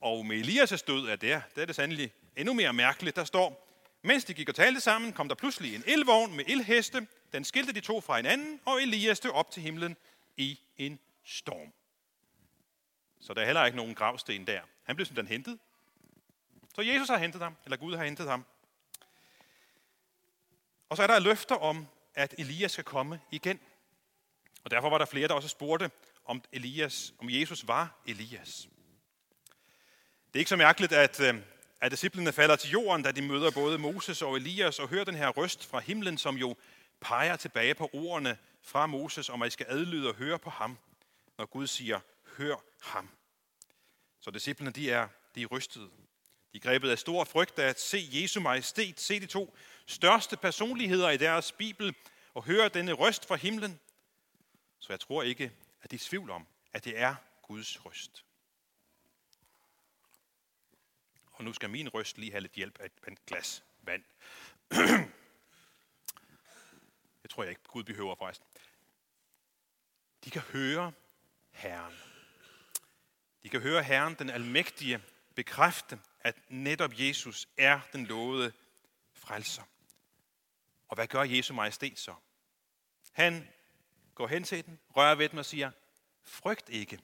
Og 0.00 0.26
med 0.26 0.44
Elias' 0.44 0.84
død 0.86 1.08
er 1.08 1.16
det, 1.16 1.42
det 1.54 1.62
er 1.62 1.66
det 1.66 1.76
sandelig 1.76 2.12
endnu 2.36 2.54
mere 2.54 2.72
mærkeligt. 2.72 3.16
Der 3.16 3.24
står, 3.24 3.68
mens 4.02 4.24
de 4.24 4.34
gik 4.34 4.48
og 4.48 4.54
talte 4.54 4.80
sammen, 4.80 5.12
kom 5.12 5.28
der 5.28 5.34
pludselig 5.34 5.74
en 5.74 5.84
elvogn 5.86 6.36
med 6.36 6.44
elheste. 6.48 7.06
Den 7.32 7.44
skilte 7.44 7.72
de 7.72 7.80
to 7.80 8.00
fra 8.00 8.16
hinanden, 8.16 8.60
og 8.64 8.82
Elias 8.82 9.16
stod 9.16 9.30
op 9.30 9.50
til 9.50 9.62
himlen 9.62 9.96
i 10.36 10.60
en 10.76 10.98
storm. 11.24 11.72
Så 13.20 13.34
der 13.34 13.40
er 13.40 13.44
heller 13.44 13.64
ikke 13.64 13.76
nogen 13.76 13.94
gravsten 13.94 14.46
der. 14.46 14.60
Han 14.84 14.96
blev 14.96 15.06
simpelthen 15.06 15.32
hentet. 15.32 15.58
Så 16.74 16.82
Jesus 16.82 17.08
har 17.08 17.18
hentet 17.18 17.42
ham, 17.42 17.56
eller 17.64 17.76
Gud 17.76 17.96
har 17.96 18.04
hentet 18.04 18.28
ham. 18.28 18.44
Og 20.88 20.96
så 20.96 21.02
er 21.02 21.06
der 21.06 21.18
løfter 21.18 21.54
om, 21.54 21.86
at 22.14 22.34
Elias 22.38 22.72
skal 22.72 22.84
komme 22.84 23.20
igen. 23.30 23.60
Og 24.64 24.70
derfor 24.70 24.90
var 24.90 24.98
der 24.98 25.04
flere, 25.04 25.28
der 25.28 25.34
også 25.34 25.48
spurgte, 25.48 25.90
om, 26.24 26.42
Elias, 26.52 27.14
om 27.18 27.30
Jesus 27.30 27.68
var 27.68 28.00
Elias. 28.06 28.68
Det 30.26 30.34
er 30.34 30.38
ikke 30.38 30.48
så 30.48 30.56
mærkeligt, 30.56 30.92
at, 30.92 31.20
øh, 31.20 31.34
at 31.80 31.90
disciplene 31.90 32.32
falder 32.32 32.56
til 32.56 32.70
jorden, 32.70 33.02
da 33.02 33.12
de 33.12 33.22
møder 33.22 33.50
både 33.50 33.78
Moses 33.78 34.22
og 34.22 34.36
Elias 34.36 34.78
og 34.78 34.88
hører 34.88 35.04
den 35.04 35.14
her 35.14 35.28
røst 35.28 35.66
fra 35.66 35.78
himlen, 35.78 36.18
som 36.18 36.36
jo 36.36 36.56
peger 37.00 37.36
tilbage 37.36 37.74
på 37.74 37.90
ordene 37.92 38.38
fra 38.62 38.86
Moses, 38.86 39.28
om 39.28 39.42
at 39.42 39.48
I 39.48 39.50
skal 39.50 39.66
adlyde 39.68 40.08
og 40.08 40.14
høre 40.14 40.38
på 40.38 40.50
ham, 40.50 40.78
når 41.38 41.46
Gud 41.46 41.66
siger, 41.66 42.00
hør 42.38 42.56
ham. 42.80 43.10
Så 44.20 44.30
disciplene, 44.30 44.70
de 44.70 44.90
er, 44.90 45.08
de 45.34 45.42
er 45.42 45.46
rystede. 45.46 45.90
De 46.52 46.56
er 46.56 46.60
grebet 46.60 46.90
af 46.90 46.98
stor 46.98 47.24
frygt 47.24 47.58
af 47.58 47.68
at 47.68 47.80
se 47.80 48.08
Jesu 48.12 48.40
majestæt, 48.40 49.00
se 49.00 49.20
de 49.20 49.26
to 49.26 49.56
største 49.86 50.36
personligheder 50.36 51.10
i 51.10 51.16
deres 51.16 51.52
bibel, 51.52 51.94
og 52.34 52.44
høre 52.44 52.68
denne 52.68 52.92
røst 52.92 53.26
fra 53.26 53.36
himlen. 53.36 53.80
Så 54.78 54.92
jeg 54.92 55.00
tror 55.00 55.22
ikke, 55.22 55.52
at 55.82 55.90
de 55.90 55.96
er 55.96 56.00
tvivl 56.00 56.30
om, 56.30 56.46
at 56.72 56.84
det 56.84 56.98
er 56.98 57.14
Guds 57.42 57.86
røst. 57.86 58.24
Og 61.32 61.44
nu 61.44 61.52
skal 61.52 61.70
min 61.70 61.88
røst 61.88 62.18
lige 62.18 62.30
have 62.30 62.40
lidt 62.40 62.52
hjælp 62.52 62.78
af 62.80 62.90
et 63.08 63.26
glas 63.26 63.64
vand. 63.82 64.04
Det 67.22 67.30
tror 67.30 67.42
jeg 67.42 67.50
ikke, 67.50 67.62
Gud 67.68 67.84
behøver 67.84 68.14
forresten. 68.14 68.46
De 70.24 70.30
kan 70.30 70.42
høre 70.42 70.92
Herren. 71.50 72.07
De 73.42 73.48
kan 73.48 73.60
høre 73.60 73.82
Herren, 73.82 74.14
den 74.14 74.30
almægtige, 74.30 75.02
bekræfte, 75.34 75.98
at 76.20 76.36
netop 76.48 76.90
Jesus 76.94 77.48
er 77.56 77.80
den 77.92 78.06
lovede 78.06 78.52
frelser. 79.12 79.62
Og 80.88 80.94
hvad 80.94 81.06
gør 81.06 81.22
Jesu 81.22 81.54
majestæt 81.54 81.98
så? 81.98 82.14
Han 83.12 83.48
går 84.14 84.26
hen 84.26 84.44
til 84.44 84.66
den, 84.66 84.78
rører 84.96 85.14
ved 85.14 85.28
den 85.28 85.38
og 85.38 85.46
siger, 85.46 85.70
frygt 86.22 86.68
ikke. 86.68 86.98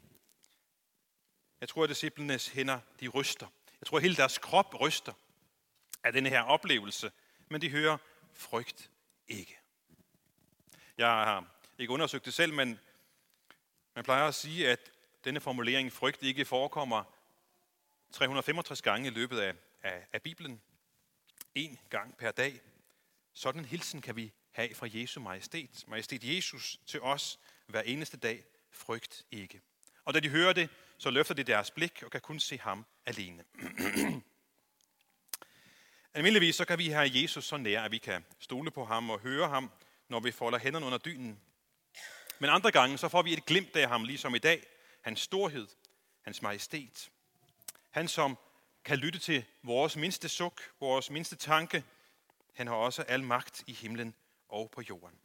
Jeg 1.60 1.68
tror, 1.68 1.84
at 1.84 1.90
disciplenes 1.90 2.48
hænder, 2.48 2.80
de 3.00 3.08
ryster. 3.08 3.46
Jeg 3.80 3.86
tror, 3.86 3.96
at 3.96 4.02
hele 4.02 4.16
deres 4.16 4.38
krop 4.38 4.80
ryster 4.80 5.12
af 6.04 6.12
denne 6.12 6.28
her 6.28 6.42
oplevelse, 6.42 7.12
men 7.48 7.60
de 7.60 7.70
hører, 7.70 7.98
frygt 8.32 8.90
ikke. 9.28 9.58
Jeg 10.98 11.06
har 11.06 11.46
ikke 11.78 11.92
undersøgt 11.92 12.24
det 12.24 12.34
selv, 12.34 12.52
men 12.52 12.80
man 13.94 14.04
plejer 14.04 14.28
at 14.28 14.34
sige, 14.34 14.70
at 14.70 14.92
denne 15.24 15.40
formulering, 15.40 15.92
frygt 15.92 16.22
ikke, 16.22 16.44
forekommer 16.44 17.04
365 18.12 18.82
gange 18.82 19.06
i 19.06 19.10
løbet 19.10 19.40
af, 19.40 19.54
af, 19.82 20.06
af 20.12 20.22
Bibelen. 20.22 20.60
En 21.54 21.78
gang 21.90 22.16
per 22.16 22.30
dag. 22.30 22.60
Sådan 23.32 23.60
en 23.60 23.64
hilsen 23.64 24.00
kan 24.00 24.16
vi 24.16 24.32
have 24.52 24.74
fra 24.74 24.86
Jesu 24.90 25.20
majestæt. 25.20 25.84
Majestæt 25.86 26.24
Jesus 26.24 26.80
til 26.86 27.00
os 27.00 27.38
hver 27.66 27.80
eneste 27.80 28.16
dag. 28.16 28.44
Frygt 28.70 29.24
ikke. 29.30 29.60
Og 30.04 30.14
da 30.14 30.20
de 30.20 30.28
hører 30.28 30.52
det, 30.52 30.70
så 30.98 31.10
løfter 31.10 31.34
de 31.34 31.42
deres 31.42 31.70
blik 31.70 32.02
og 32.02 32.10
kan 32.10 32.20
kun 32.20 32.40
se 32.40 32.58
ham 32.58 32.86
alene. 33.06 33.44
Almindeligvis 36.14 36.56
så 36.56 36.64
kan 36.64 36.78
vi 36.78 36.88
have 36.88 37.10
Jesus 37.12 37.44
så 37.44 37.56
nær, 37.56 37.82
at 37.82 37.90
vi 37.90 37.98
kan 37.98 38.24
stole 38.38 38.70
på 38.70 38.84
ham 38.84 39.10
og 39.10 39.20
høre 39.20 39.48
ham, 39.48 39.70
når 40.08 40.20
vi 40.20 40.32
folder 40.32 40.58
hænderne 40.58 40.86
under 40.86 40.98
dynen. 40.98 41.40
Men 42.38 42.50
andre 42.50 42.70
gange 42.70 42.98
så 42.98 43.08
får 43.08 43.22
vi 43.22 43.32
et 43.32 43.46
glimt 43.46 43.76
af 43.76 43.88
ham, 43.88 44.04
ligesom 44.04 44.34
i 44.34 44.38
dag. 44.38 44.66
Hans 45.04 45.20
storhed, 45.20 45.68
hans 46.22 46.42
majestæt. 46.42 47.10
Han, 47.90 48.08
som 48.08 48.38
kan 48.84 48.98
lytte 48.98 49.18
til 49.18 49.44
vores 49.62 49.96
mindste 49.96 50.28
suk, 50.28 50.62
vores 50.80 51.10
mindste 51.10 51.36
tanke. 51.36 51.84
Han 52.54 52.66
har 52.66 52.74
også 52.74 53.02
al 53.02 53.22
magt 53.22 53.64
i 53.66 53.72
himlen 53.72 54.14
og 54.48 54.70
på 54.70 54.82
jorden. 54.90 55.18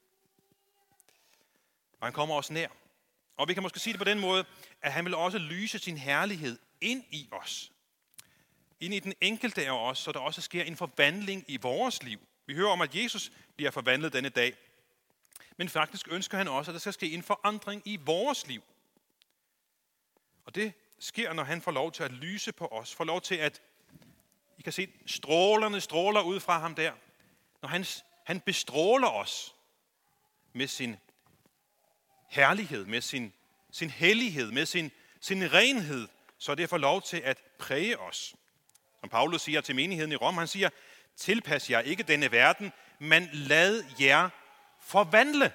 Og 2.00 2.08
han 2.08 2.14
kommer 2.14 2.36
os 2.36 2.52
nær. 2.52 2.68
Og 3.38 3.48
vi 3.48 3.54
kan 3.54 3.64
måske 3.64 3.80
sige 3.80 3.94
det 3.94 4.00
på 4.00 4.04
den 4.04 4.20
måde, 4.20 4.46
at 4.82 4.94
han 4.94 5.06
vil 5.06 5.16
også 5.16 5.38
lyse 5.38 5.80
sin 5.80 5.98
herlighed 5.98 6.60
ind 6.82 7.04
i 7.12 7.30
os. 7.32 7.72
Ind 8.80 8.94
i 8.94 9.00
den 9.00 9.14
enkelte 9.22 9.66
af 9.66 9.72
os, 9.72 10.00
så 10.00 10.12
der 10.12 10.20
også 10.20 10.42
sker 10.42 10.64
en 10.64 10.76
forvandling 10.76 11.46
i 11.48 11.58
vores 11.58 12.04
liv. 12.04 12.20
Vi 12.46 12.54
hører 12.54 12.72
om, 12.72 12.82
at 12.82 12.96
Jesus 12.96 13.32
bliver 13.56 13.72
forvandlet 13.72 14.14
denne 14.14 14.30
dag. 14.30 14.58
Men 15.58 15.70
faktisk 15.70 16.08
ønsker 16.12 16.38
han 16.38 16.48
også, 16.48 16.72
at 16.72 16.74
der 16.74 16.80
skal 16.80 16.94
ske 16.94 17.12
en 17.12 17.24
forandring 17.24 17.82
i 17.86 17.96
vores 17.96 18.48
liv. 18.48 18.64
Og 20.50 20.56
det 20.56 20.74
sker, 21.00 21.34
når 21.34 21.44
han 21.44 21.62
får 21.62 21.72
lov 21.72 21.92
til 21.92 22.04
at 22.04 22.12
lyse 22.12 22.52
på 22.52 22.68
os. 22.68 22.96
Får 22.96 23.04
lov 23.04 23.22
til 23.22 23.36
at, 23.36 23.62
I 24.58 24.62
kan 24.62 24.74
se 24.74 24.88
strålerne 25.06 25.82
stråler 25.82 26.22
ud 26.22 26.40
fra 26.40 26.60
ham 26.60 26.76
der. 26.76 26.94
Når 27.62 27.70
han, 27.70 27.86
han 28.24 28.40
bestråler 28.40 29.08
os 29.08 29.56
med 30.54 30.68
sin 30.68 30.96
herlighed, 32.30 32.86
med 32.86 33.02
sin, 33.02 33.34
sin 33.72 33.90
hellighed, 33.90 34.52
med 34.52 34.66
sin, 34.66 34.92
sin 35.22 35.54
renhed, 35.54 36.08
så 36.38 36.56
det 36.56 36.70
får 36.70 36.78
lov 36.78 37.02
til 37.02 37.18
at 37.18 37.38
præge 37.60 38.00
os. 38.00 38.36
Som 39.00 39.10
Paulus 39.10 39.42
siger 39.42 39.62
til 39.62 39.76
menigheden 39.76 40.12
i 40.12 40.16
Rom, 40.16 40.38
han 40.38 40.48
siger, 40.48 40.70
tilpas 41.16 41.70
jer 41.70 41.80
ikke 41.80 42.04
denne 42.04 42.32
verden, 42.32 42.72
men 43.00 43.30
lad 43.34 43.84
jer 44.00 44.30
forvandle. 44.80 45.54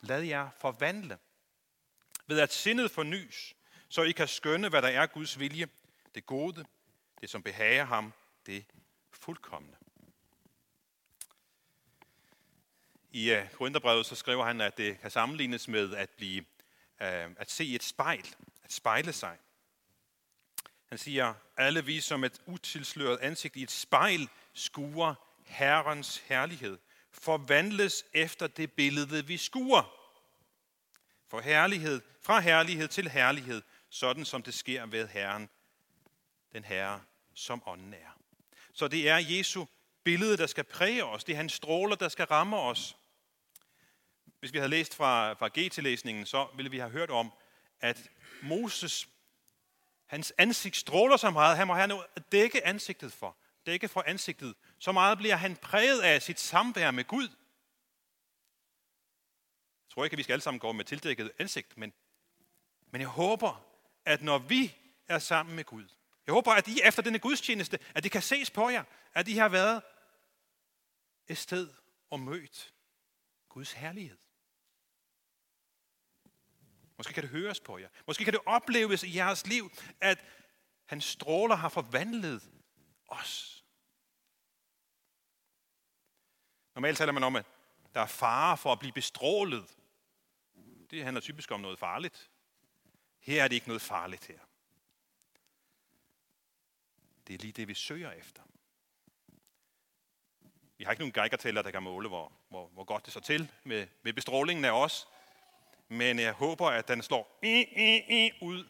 Lad 0.00 0.22
jer 0.22 0.48
forvandle. 0.58 1.18
Ved 2.26 2.40
at 2.40 2.52
sindet 2.52 2.90
fornyes, 2.90 3.54
så 3.88 4.02
I 4.02 4.12
kan 4.12 4.28
skønne, 4.28 4.68
hvad 4.68 4.82
der 4.82 4.88
er 4.88 5.06
Guds 5.06 5.38
vilje, 5.38 5.68
det 6.14 6.26
gode, 6.26 6.64
det 7.20 7.30
som 7.30 7.42
behager 7.42 7.84
ham, 7.84 8.12
det 8.46 8.64
fuldkommende. 9.12 9.76
I 13.10 13.30
øh, 13.30 13.50
Korintherbrevet 13.50 14.06
så 14.06 14.14
skriver 14.14 14.44
han, 14.44 14.60
at 14.60 14.76
det 14.76 15.00
kan 15.00 15.10
sammenlignes 15.10 15.68
med 15.68 15.94
at, 15.94 16.10
blive, 16.10 16.44
øh, 17.02 17.30
at 17.36 17.50
se 17.50 17.74
et 17.74 17.82
spejl, 17.82 18.34
at 18.64 18.72
spejle 18.72 19.12
sig. 19.12 19.38
Han 20.86 20.98
siger, 20.98 21.34
alle 21.56 21.84
vi 21.84 22.00
som 22.00 22.24
et 22.24 22.40
utilsløret 22.46 23.18
ansigt 23.18 23.56
i 23.56 23.62
et 23.62 23.70
spejl 23.70 24.28
skuer 24.52 25.14
Herrens 25.44 26.18
herlighed, 26.18 26.78
forvandles 27.12 28.04
efter 28.12 28.46
det 28.46 28.72
billede, 28.72 29.26
vi 29.26 29.36
skuer. 29.36 30.05
For 31.28 31.40
herlighed, 31.40 32.00
fra 32.22 32.40
herlighed 32.40 32.88
til 32.88 33.08
herlighed, 33.08 33.62
sådan 33.90 34.24
som 34.24 34.42
det 34.42 34.54
sker 34.54 34.86
ved 34.86 35.08
Herren, 35.08 35.48
den 36.52 36.64
Herre, 36.64 37.02
som 37.34 37.62
ånden 37.66 37.94
er. 37.94 38.18
Så 38.72 38.88
det 38.88 39.08
er 39.08 39.16
Jesu 39.16 39.64
billede, 40.04 40.36
der 40.36 40.46
skal 40.46 40.64
præge 40.64 41.04
os. 41.04 41.24
Det 41.24 41.32
er 41.32 41.36
hans 41.36 41.52
stråler, 41.52 41.96
der 41.96 42.08
skal 42.08 42.24
ramme 42.24 42.56
os. 42.56 42.96
Hvis 44.40 44.52
vi 44.52 44.58
havde 44.58 44.70
læst 44.70 44.94
fra, 44.94 45.32
fra 45.32 45.48
GT-læsningen, 45.48 46.26
så 46.26 46.48
ville 46.56 46.70
vi 46.70 46.78
have 46.78 46.90
hørt 46.90 47.10
om, 47.10 47.32
at 47.80 48.10
Moses, 48.42 49.08
hans 50.06 50.32
ansigt 50.38 50.76
stråler 50.76 51.16
så 51.16 51.30
meget, 51.30 51.56
han 51.56 51.66
må 51.66 51.74
have 51.74 51.86
noget 51.86 52.04
at 52.16 52.32
dække 52.32 52.66
ansigtet 52.66 53.12
for. 53.12 53.36
Dække 53.66 53.88
for 53.88 54.04
ansigtet. 54.06 54.54
Så 54.78 54.92
meget 54.92 55.18
bliver 55.18 55.36
han 55.36 55.56
præget 55.56 56.00
af 56.00 56.22
sit 56.22 56.40
samvær 56.40 56.90
med 56.90 57.04
Gud. 57.04 57.28
Tror 59.96 60.04
ikke, 60.04 60.14
at 60.14 60.18
vi 60.18 60.22
skal 60.22 60.32
alle 60.32 60.42
sammen 60.42 60.58
gå 60.60 60.72
med 60.72 60.84
tildækket 60.84 61.32
ansigt, 61.38 61.78
men, 61.78 61.92
men 62.90 63.00
jeg 63.00 63.08
håber, 63.08 63.66
at 64.04 64.22
når 64.22 64.38
vi 64.38 64.76
er 65.08 65.18
sammen 65.18 65.56
med 65.56 65.64
Gud, 65.64 65.88
jeg 66.26 66.32
håber, 66.32 66.52
at 66.52 66.68
I 66.68 66.80
efter 66.84 67.02
denne 67.02 67.18
gudstjeneste, 67.18 67.78
at 67.94 68.02
det 68.02 68.12
kan 68.12 68.22
ses 68.22 68.50
på 68.50 68.68
jer, 68.68 68.84
at 69.14 69.28
I 69.28 69.32
har 69.32 69.48
været 69.48 69.82
et 71.28 71.38
sted 71.38 71.70
og 72.10 72.20
mødt 72.20 72.74
Guds 73.48 73.72
herlighed. 73.72 74.18
Måske 76.96 77.12
kan 77.12 77.22
det 77.22 77.30
høres 77.30 77.60
på 77.60 77.78
jer. 77.78 77.88
Måske 78.06 78.24
kan 78.24 78.32
det 78.32 78.42
opleves 78.46 79.02
i 79.02 79.16
jeres 79.16 79.46
liv, 79.46 79.70
at 80.00 80.24
hans 80.86 81.04
stråler 81.04 81.54
har 81.56 81.68
forvandlet 81.68 82.50
os. 83.08 83.64
Normalt 86.74 86.98
taler 86.98 87.12
man 87.12 87.24
om, 87.24 87.36
at 87.36 87.46
der 87.94 88.00
er 88.00 88.06
fare 88.06 88.56
for 88.56 88.72
at 88.72 88.78
blive 88.78 88.92
bestrålet. 88.92 89.76
Det 90.96 91.04
handler 91.04 91.20
typisk 91.20 91.50
om 91.50 91.60
noget 91.60 91.78
farligt. 91.78 92.30
Her 93.18 93.44
er 93.44 93.48
det 93.48 93.54
ikke 93.54 93.68
noget 93.68 93.82
farligt 93.82 94.26
her. 94.26 94.38
Det 97.26 97.34
er 97.34 97.38
lige 97.38 97.52
det, 97.52 97.68
vi 97.68 97.74
søger 97.74 98.12
efter. 98.12 98.42
Vi 100.78 100.84
har 100.84 100.90
ikke 100.90 101.00
nogen 101.00 101.12
geigertæller, 101.12 101.62
der 101.62 101.70
kan 101.70 101.82
måle, 101.82 102.08
hvor, 102.08 102.32
hvor, 102.48 102.68
hvor 102.68 102.84
godt 102.84 103.04
det 103.04 103.12
så 103.12 103.20
til 103.20 103.52
med, 103.64 103.86
med 104.02 104.12
bestrålingen 104.12 104.64
af 104.64 104.70
os. 104.70 105.08
Men 105.88 106.18
jeg 106.18 106.32
håber, 106.32 106.66
at 106.66 106.88
den 106.88 107.02
slår 107.02 107.38
i, 107.42 107.64
i, 107.76 108.24
i 108.26 108.32
ud, 108.42 108.68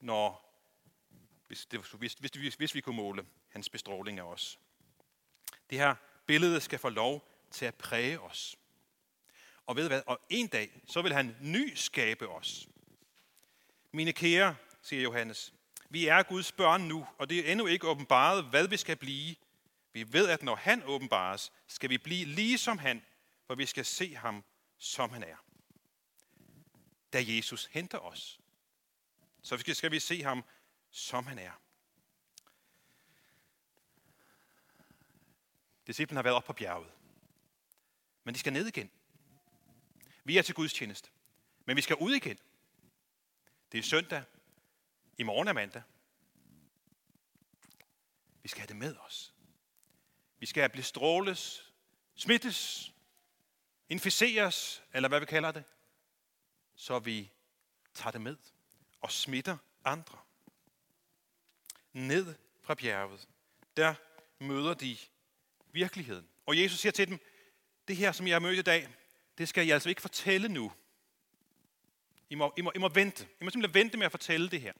når, 0.00 0.54
hvis, 1.46 1.66
det, 1.66 1.80
hvis, 1.94 2.12
hvis, 2.12 2.30
hvis, 2.30 2.54
hvis 2.54 2.74
vi 2.74 2.80
kunne 2.80 2.96
måle 2.96 3.26
hans 3.48 3.70
bestråling 3.70 4.18
af 4.18 4.24
os. 4.24 4.58
Det 5.70 5.78
her 5.78 5.94
billede 6.26 6.60
skal 6.60 6.78
få 6.78 6.88
lov 6.88 7.28
til 7.50 7.66
at 7.66 7.74
præge 7.74 8.20
os. 8.20 8.56
Og 9.68 9.76
ved 9.76 9.88
hvad? 9.88 10.02
Og 10.06 10.20
en 10.28 10.46
dag, 10.46 10.82
så 10.86 11.02
vil 11.02 11.12
han 11.12 11.36
nyskabe 11.40 12.28
os. 12.28 12.68
Mine 13.92 14.12
kære, 14.12 14.56
siger 14.82 15.02
Johannes, 15.02 15.54
vi 15.90 16.06
er 16.06 16.22
Guds 16.22 16.52
børn 16.52 16.80
nu, 16.80 17.06
og 17.18 17.30
det 17.30 17.38
er 17.38 17.52
endnu 17.52 17.66
ikke 17.66 17.88
åbenbaret, 17.88 18.44
hvad 18.44 18.68
vi 18.68 18.76
skal 18.76 18.96
blive. 18.96 19.36
Vi 19.92 20.12
ved, 20.12 20.28
at 20.28 20.42
når 20.42 20.56
han 20.56 20.82
åbenbares, 20.84 21.52
skal 21.66 21.90
vi 21.90 21.98
blive 21.98 22.24
lige 22.24 22.58
som 22.58 22.78
han, 22.78 23.04
for 23.46 23.54
vi 23.54 23.66
skal 23.66 23.84
se 23.84 24.14
ham, 24.14 24.44
som 24.78 25.10
han 25.10 25.22
er. 25.22 25.36
Da 27.12 27.24
Jesus 27.26 27.66
henter 27.66 27.98
os, 27.98 28.40
så 29.42 29.74
skal 29.74 29.90
vi 29.90 30.00
se 30.00 30.22
ham, 30.22 30.44
som 30.90 31.26
han 31.26 31.38
er. 31.38 31.60
Disciplen 35.86 36.16
har 36.16 36.22
været 36.22 36.36
op 36.36 36.44
på 36.44 36.52
bjerget. 36.52 36.90
Men 38.24 38.34
de 38.34 38.38
skal 38.38 38.52
ned 38.52 38.66
igen. 38.66 38.90
Vi 40.28 40.38
er 40.38 40.42
til 40.42 40.54
Guds 40.54 40.72
tjeneste. 40.72 41.10
Men 41.64 41.76
vi 41.76 41.82
skal 41.82 41.96
ud 41.96 42.12
igen. 42.12 42.38
Det 43.72 43.78
er 43.78 43.82
søndag. 43.82 44.24
I 45.18 45.22
morgen 45.22 45.48
er 45.48 45.52
mandag. 45.52 45.82
Vi 48.42 48.48
skal 48.48 48.60
have 48.60 48.66
det 48.66 48.76
med 48.76 48.96
os. 48.96 49.34
Vi 50.38 50.46
skal 50.46 50.70
blive 50.70 50.84
stråles, 50.84 51.72
smittes, 52.14 52.92
inficeres, 53.88 54.82
eller 54.94 55.08
hvad 55.08 55.20
vi 55.20 55.26
kalder 55.26 55.52
det, 55.52 55.64
så 56.74 56.98
vi 56.98 57.30
tager 57.94 58.10
det 58.10 58.20
med 58.20 58.36
og 59.00 59.12
smitter 59.12 59.56
andre. 59.84 60.18
Ned 61.92 62.34
fra 62.62 62.74
bjerget, 62.74 63.28
der 63.76 63.94
møder 64.38 64.74
de 64.74 64.98
virkeligheden. 65.72 66.28
Og 66.46 66.58
Jesus 66.58 66.80
siger 66.80 66.92
til 66.92 67.08
dem, 67.08 67.18
det 67.88 67.96
her, 67.96 68.12
som 68.12 68.26
jeg 68.26 68.34
har 68.34 68.40
mødt 68.40 68.58
i 68.58 68.62
dag, 68.62 68.97
det 69.38 69.48
skal 69.48 69.66
jeg 69.66 69.74
altså 69.74 69.88
ikke 69.88 70.00
fortælle 70.02 70.48
nu. 70.48 70.72
I 72.30 72.34
må, 72.34 72.54
I 72.56 72.60
må, 72.60 72.72
I 72.74 72.78
må 72.78 72.88
vente. 72.88 73.28
I 73.40 73.44
må 73.44 73.50
simpelthen 73.50 73.74
vente 73.74 73.98
med 73.98 74.06
at 74.06 74.10
fortælle 74.10 74.48
det 74.48 74.60
her. 74.60 74.72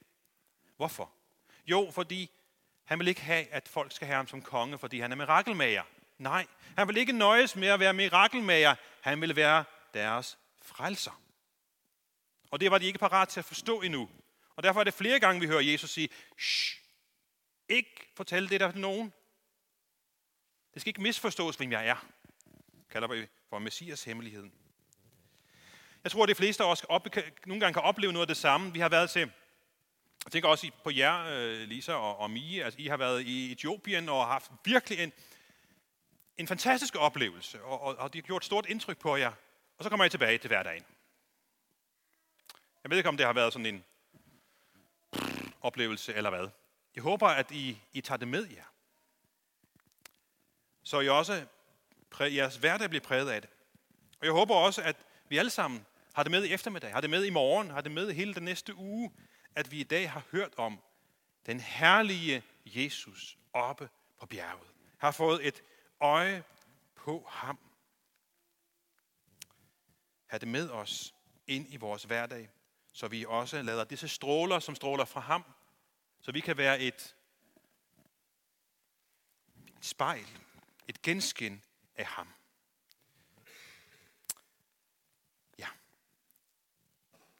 Hvorfor? 0.77 1.11
Jo, 1.67 1.91
fordi 1.91 2.31
han 2.83 2.99
vil 2.99 3.07
ikke 3.07 3.21
have, 3.21 3.47
at 3.47 3.67
folk 3.67 3.91
skal 3.91 4.07
have 4.07 4.15
ham 4.15 4.27
som 4.27 4.41
konge, 4.41 4.77
fordi 4.77 4.99
han 4.99 5.11
er 5.11 5.15
mirakelmager. 5.15 5.83
Nej, 6.17 6.47
han 6.77 6.87
vil 6.87 6.97
ikke 6.97 7.11
nøjes 7.11 7.55
med 7.55 7.67
at 7.67 7.79
være 7.79 7.93
mirakelmager. 7.93 8.75
Han 9.01 9.21
vil 9.21 9.35
være 9.35 9.63
deres 9.93 10.37
frelser. 10.61 11.21
Og 12.51 12.59
det 12.59 12.71
var 12.71 12.77
de 12.77 12.85
ikke 12.85 12.99
parat 12.99 13.29
til 13.29 13.39
at 13.39 13.45
forstå 13.45 13.81
endnu. 13.81 14.09
Og 14.55 14.63
derfor 14.63 14.79
er 14.79 14.83
det 14.83 14.93
flere 14.93 15.19
gange, 15.19 15.41
vi 15.41 15.47
hører 15.47 15.61
Jesus 15.61 15.89
sige, 15.89 16.09
Shh, 16.37 16.79
ikke 17.69 18.11
fortælle 18.15 18.49
det 18.49 18.59
der 18.59 18.71
til 18.71 18.81
nogen. 18.81 19.13
Det 20.73 20.81
skal 20.81 20.89
ikke 20.89 21.01
misforstås, 21.01 21.55
hvem 21.55 21.71
jeg 21.71 21.87
er. 21.87 22.07
Kalder 22.89 23.07
vi 23.07 23.27
for 23.49 23.59
Messias 23.59 24.03
hemmeligheden. 24.03 24.51
Jeg 26.03 26.11
tror, 26.11 26.23
at 26.23 26.29
de 26.29 26.35
fleste 26.35 26.63
af 26.63 26.71
os 26.71 26.83
op, 26.83 27.07
nogle 27.45 27.59
gange 27.59 27.73
kan 27.73 27.81
opleve 27.81 28.13
noget 28.13 28.23
af 28.23 28.27
det 28.27 28.37
samme. 28.37 28.73
Vi 28.73 28.79
har 28.79 28.89
været 28.89 29.09
til, 29.09 29.31
jeg 30.25 30.31
tænker 30.31 30.49
også 30.49 30.71
på 30.83 30.89
jer, 30.89 31.25
øh, 31.25 31.67
Lisa 31.67 31.93
og, 31.93 32.17
og 32.17 32.31
Mie, 32.31 32.63
altså 32.63 32.81
I 32.81 32.87
har 32.87 32.97
været 32.97 33.21
i 33.21 33.51
Etiopien 33.51 34.09
og 34.09 34.25
har 34.25 34.31
haft 34.31 34.51
virkelig 34.65 34.99
en, 34.99 35.13
en 36.37 36.47
fantastisk 36.47 36.95
oplevelse, 36.95 37.63
og, 37.63 37.81
og, 37.81 37.95
og 37.95 38.13
det 38.13 38.21
har 38.21 38.27
gjort 38.27 38.45
stort 38.45 38.65
indtryk 38.65 38.97
på 38.97 39.15
jer. 39.15 39.31
Og 39.77 39.83
så 39.83 39.89
kommer 39.89 40.05
I 40.05 40.09
tilbage 40.09 40.37
til 40.37 40.47
hverdagen. 40.47 40.83
Jeg 42.83 42.89
ved 42.89 42.97
ikke, 42.97 43.09
om 43.09 43.17
det 43.17 43.25
har 43.25 43.33
været 43.33 43.53
sådan 43.53 43.65
en 43.65 43.83
oplevelse 45.61 46.13
eller 46.13 46.29
hvad. 46.29 46.49
Jeg 46.95 47.03
håber, 47.03 47.27
at 47.27 47.51
I, 47.51 47.81
I 47.93 48.01
tager 48.01 48.17
det 48.17 48.27
med 48.27 48.47
jer. 48.47 48.63
Så 50.83 50.99
I 50.99 51.09
også, 51.09 51.45
jeres 52.19 52.55
hverdag 52.55 52.89
bliver 52.89 53.03
præget 53.03 53.29
af 53.29 53.41
det. 53.41 53.49
Og 54.19 54.25
jeg 54.25 54.33
håber 54.33 54.55
også, 54.55 54.81
at 54.81 54.95
vi 55.29 55.37
alle 55.37 55.51
sammen 55.51 55.85
har 56.13 56.23
det 56.23 56.31
med 56.31 56.43
i 56.43 56.53
eftermiddag, 56.53 56.91
har 56.91 57.01
det 57.01 57.09
med 57.09 57.25
i 57.25 57.29
morgen, 57.29 57.69
har 57.69 57.81
det 57.81 57.91
med 57.91 58.11
hele 58.11 58.33
den 58.33 58.43
næste 58.43 58.75
uge, 58.75 59.11
at 59.55 59.71
vi 59.71 59.79
i 59.79 59.83
dag 59.83 60.11
har 60.11 60.23
hørt 60.31 60.53
om 60.57 60.79
den 61.45 61.59
herlige 61.59 62.43
Jesus 62.65 63.37
oppe 63.53 63.89
på 64.19 64.25
bjerget. 64.25 64.67
Har 64.97 65.11
fået 65.11 65.47
et 65.47 65.63
øje 65.99 66.43
på 66.95 67.25
ham. 67.29 67.59
have 70.27 70.39
det 70.39 70.47
med 70.47 70.69
os 70.69 71.13
ind 71.47 71.73
i 71.73 71.77
vores 71.77 72.03
hverdag, 72.03 72.49
så 72.93 73.07
vi 73.07 73.25
også 73.27 73.61
lader 73.61 73.83
disse 73.83 74.07
stråler, 74.07 74.59
som 74.59 74.75
stråler 74.75 75.05
fra 75.05 75.19
ham, 75.19 75.43
så 76.21 76.31
vi 76.31 76.39
kan 76.39 76.57
være 76.57 76.79
et, 76.79 77.15
et 79.77 79.85
spejl, 79.85 80.25
et 80.87 81.01
genskin 81.01 81.61
af 81.99 82.05
ham. 82.05 82.33
Ja. 85.57 85.67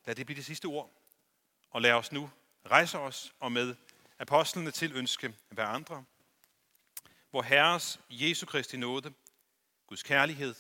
Lad 0.06 0.16
det 0.16 0.26
blive 0.26 0.38
det 0.38 0.46
sidste 0.46 0.66
ord. 0.66 0.92
Og 1.70 1.82
lad 1.82 1.92
os 1.92 2.12
nu 2.12 2.32
rejse 2.66 3.00
os 3.00 3.34
og 3.40 3.52
med 3.52 3.76
apostlene 4.20 4.72
til 4.72 4.96
ønske 4.96 5.36
hver 5.50 5.66
andre. 5.66 6.06
Hvor 7.30 7.42
Herres 7.42 8.00
Jesu 8.10 8.46
Kristi 8.46 8.78
nåde, 8.78 9.14
Guds 9.88 10.04
kærlighed 10.04 10.56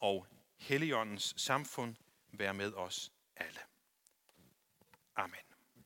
og 0.00 0.26
Helligåndens 0.56 1.34
samfund 1.36 1.96
være 2.32 2.54
med 2.54 2.72
os 2.72 3.12
alle. 3.36 3.60
Amen. 5.16 5.49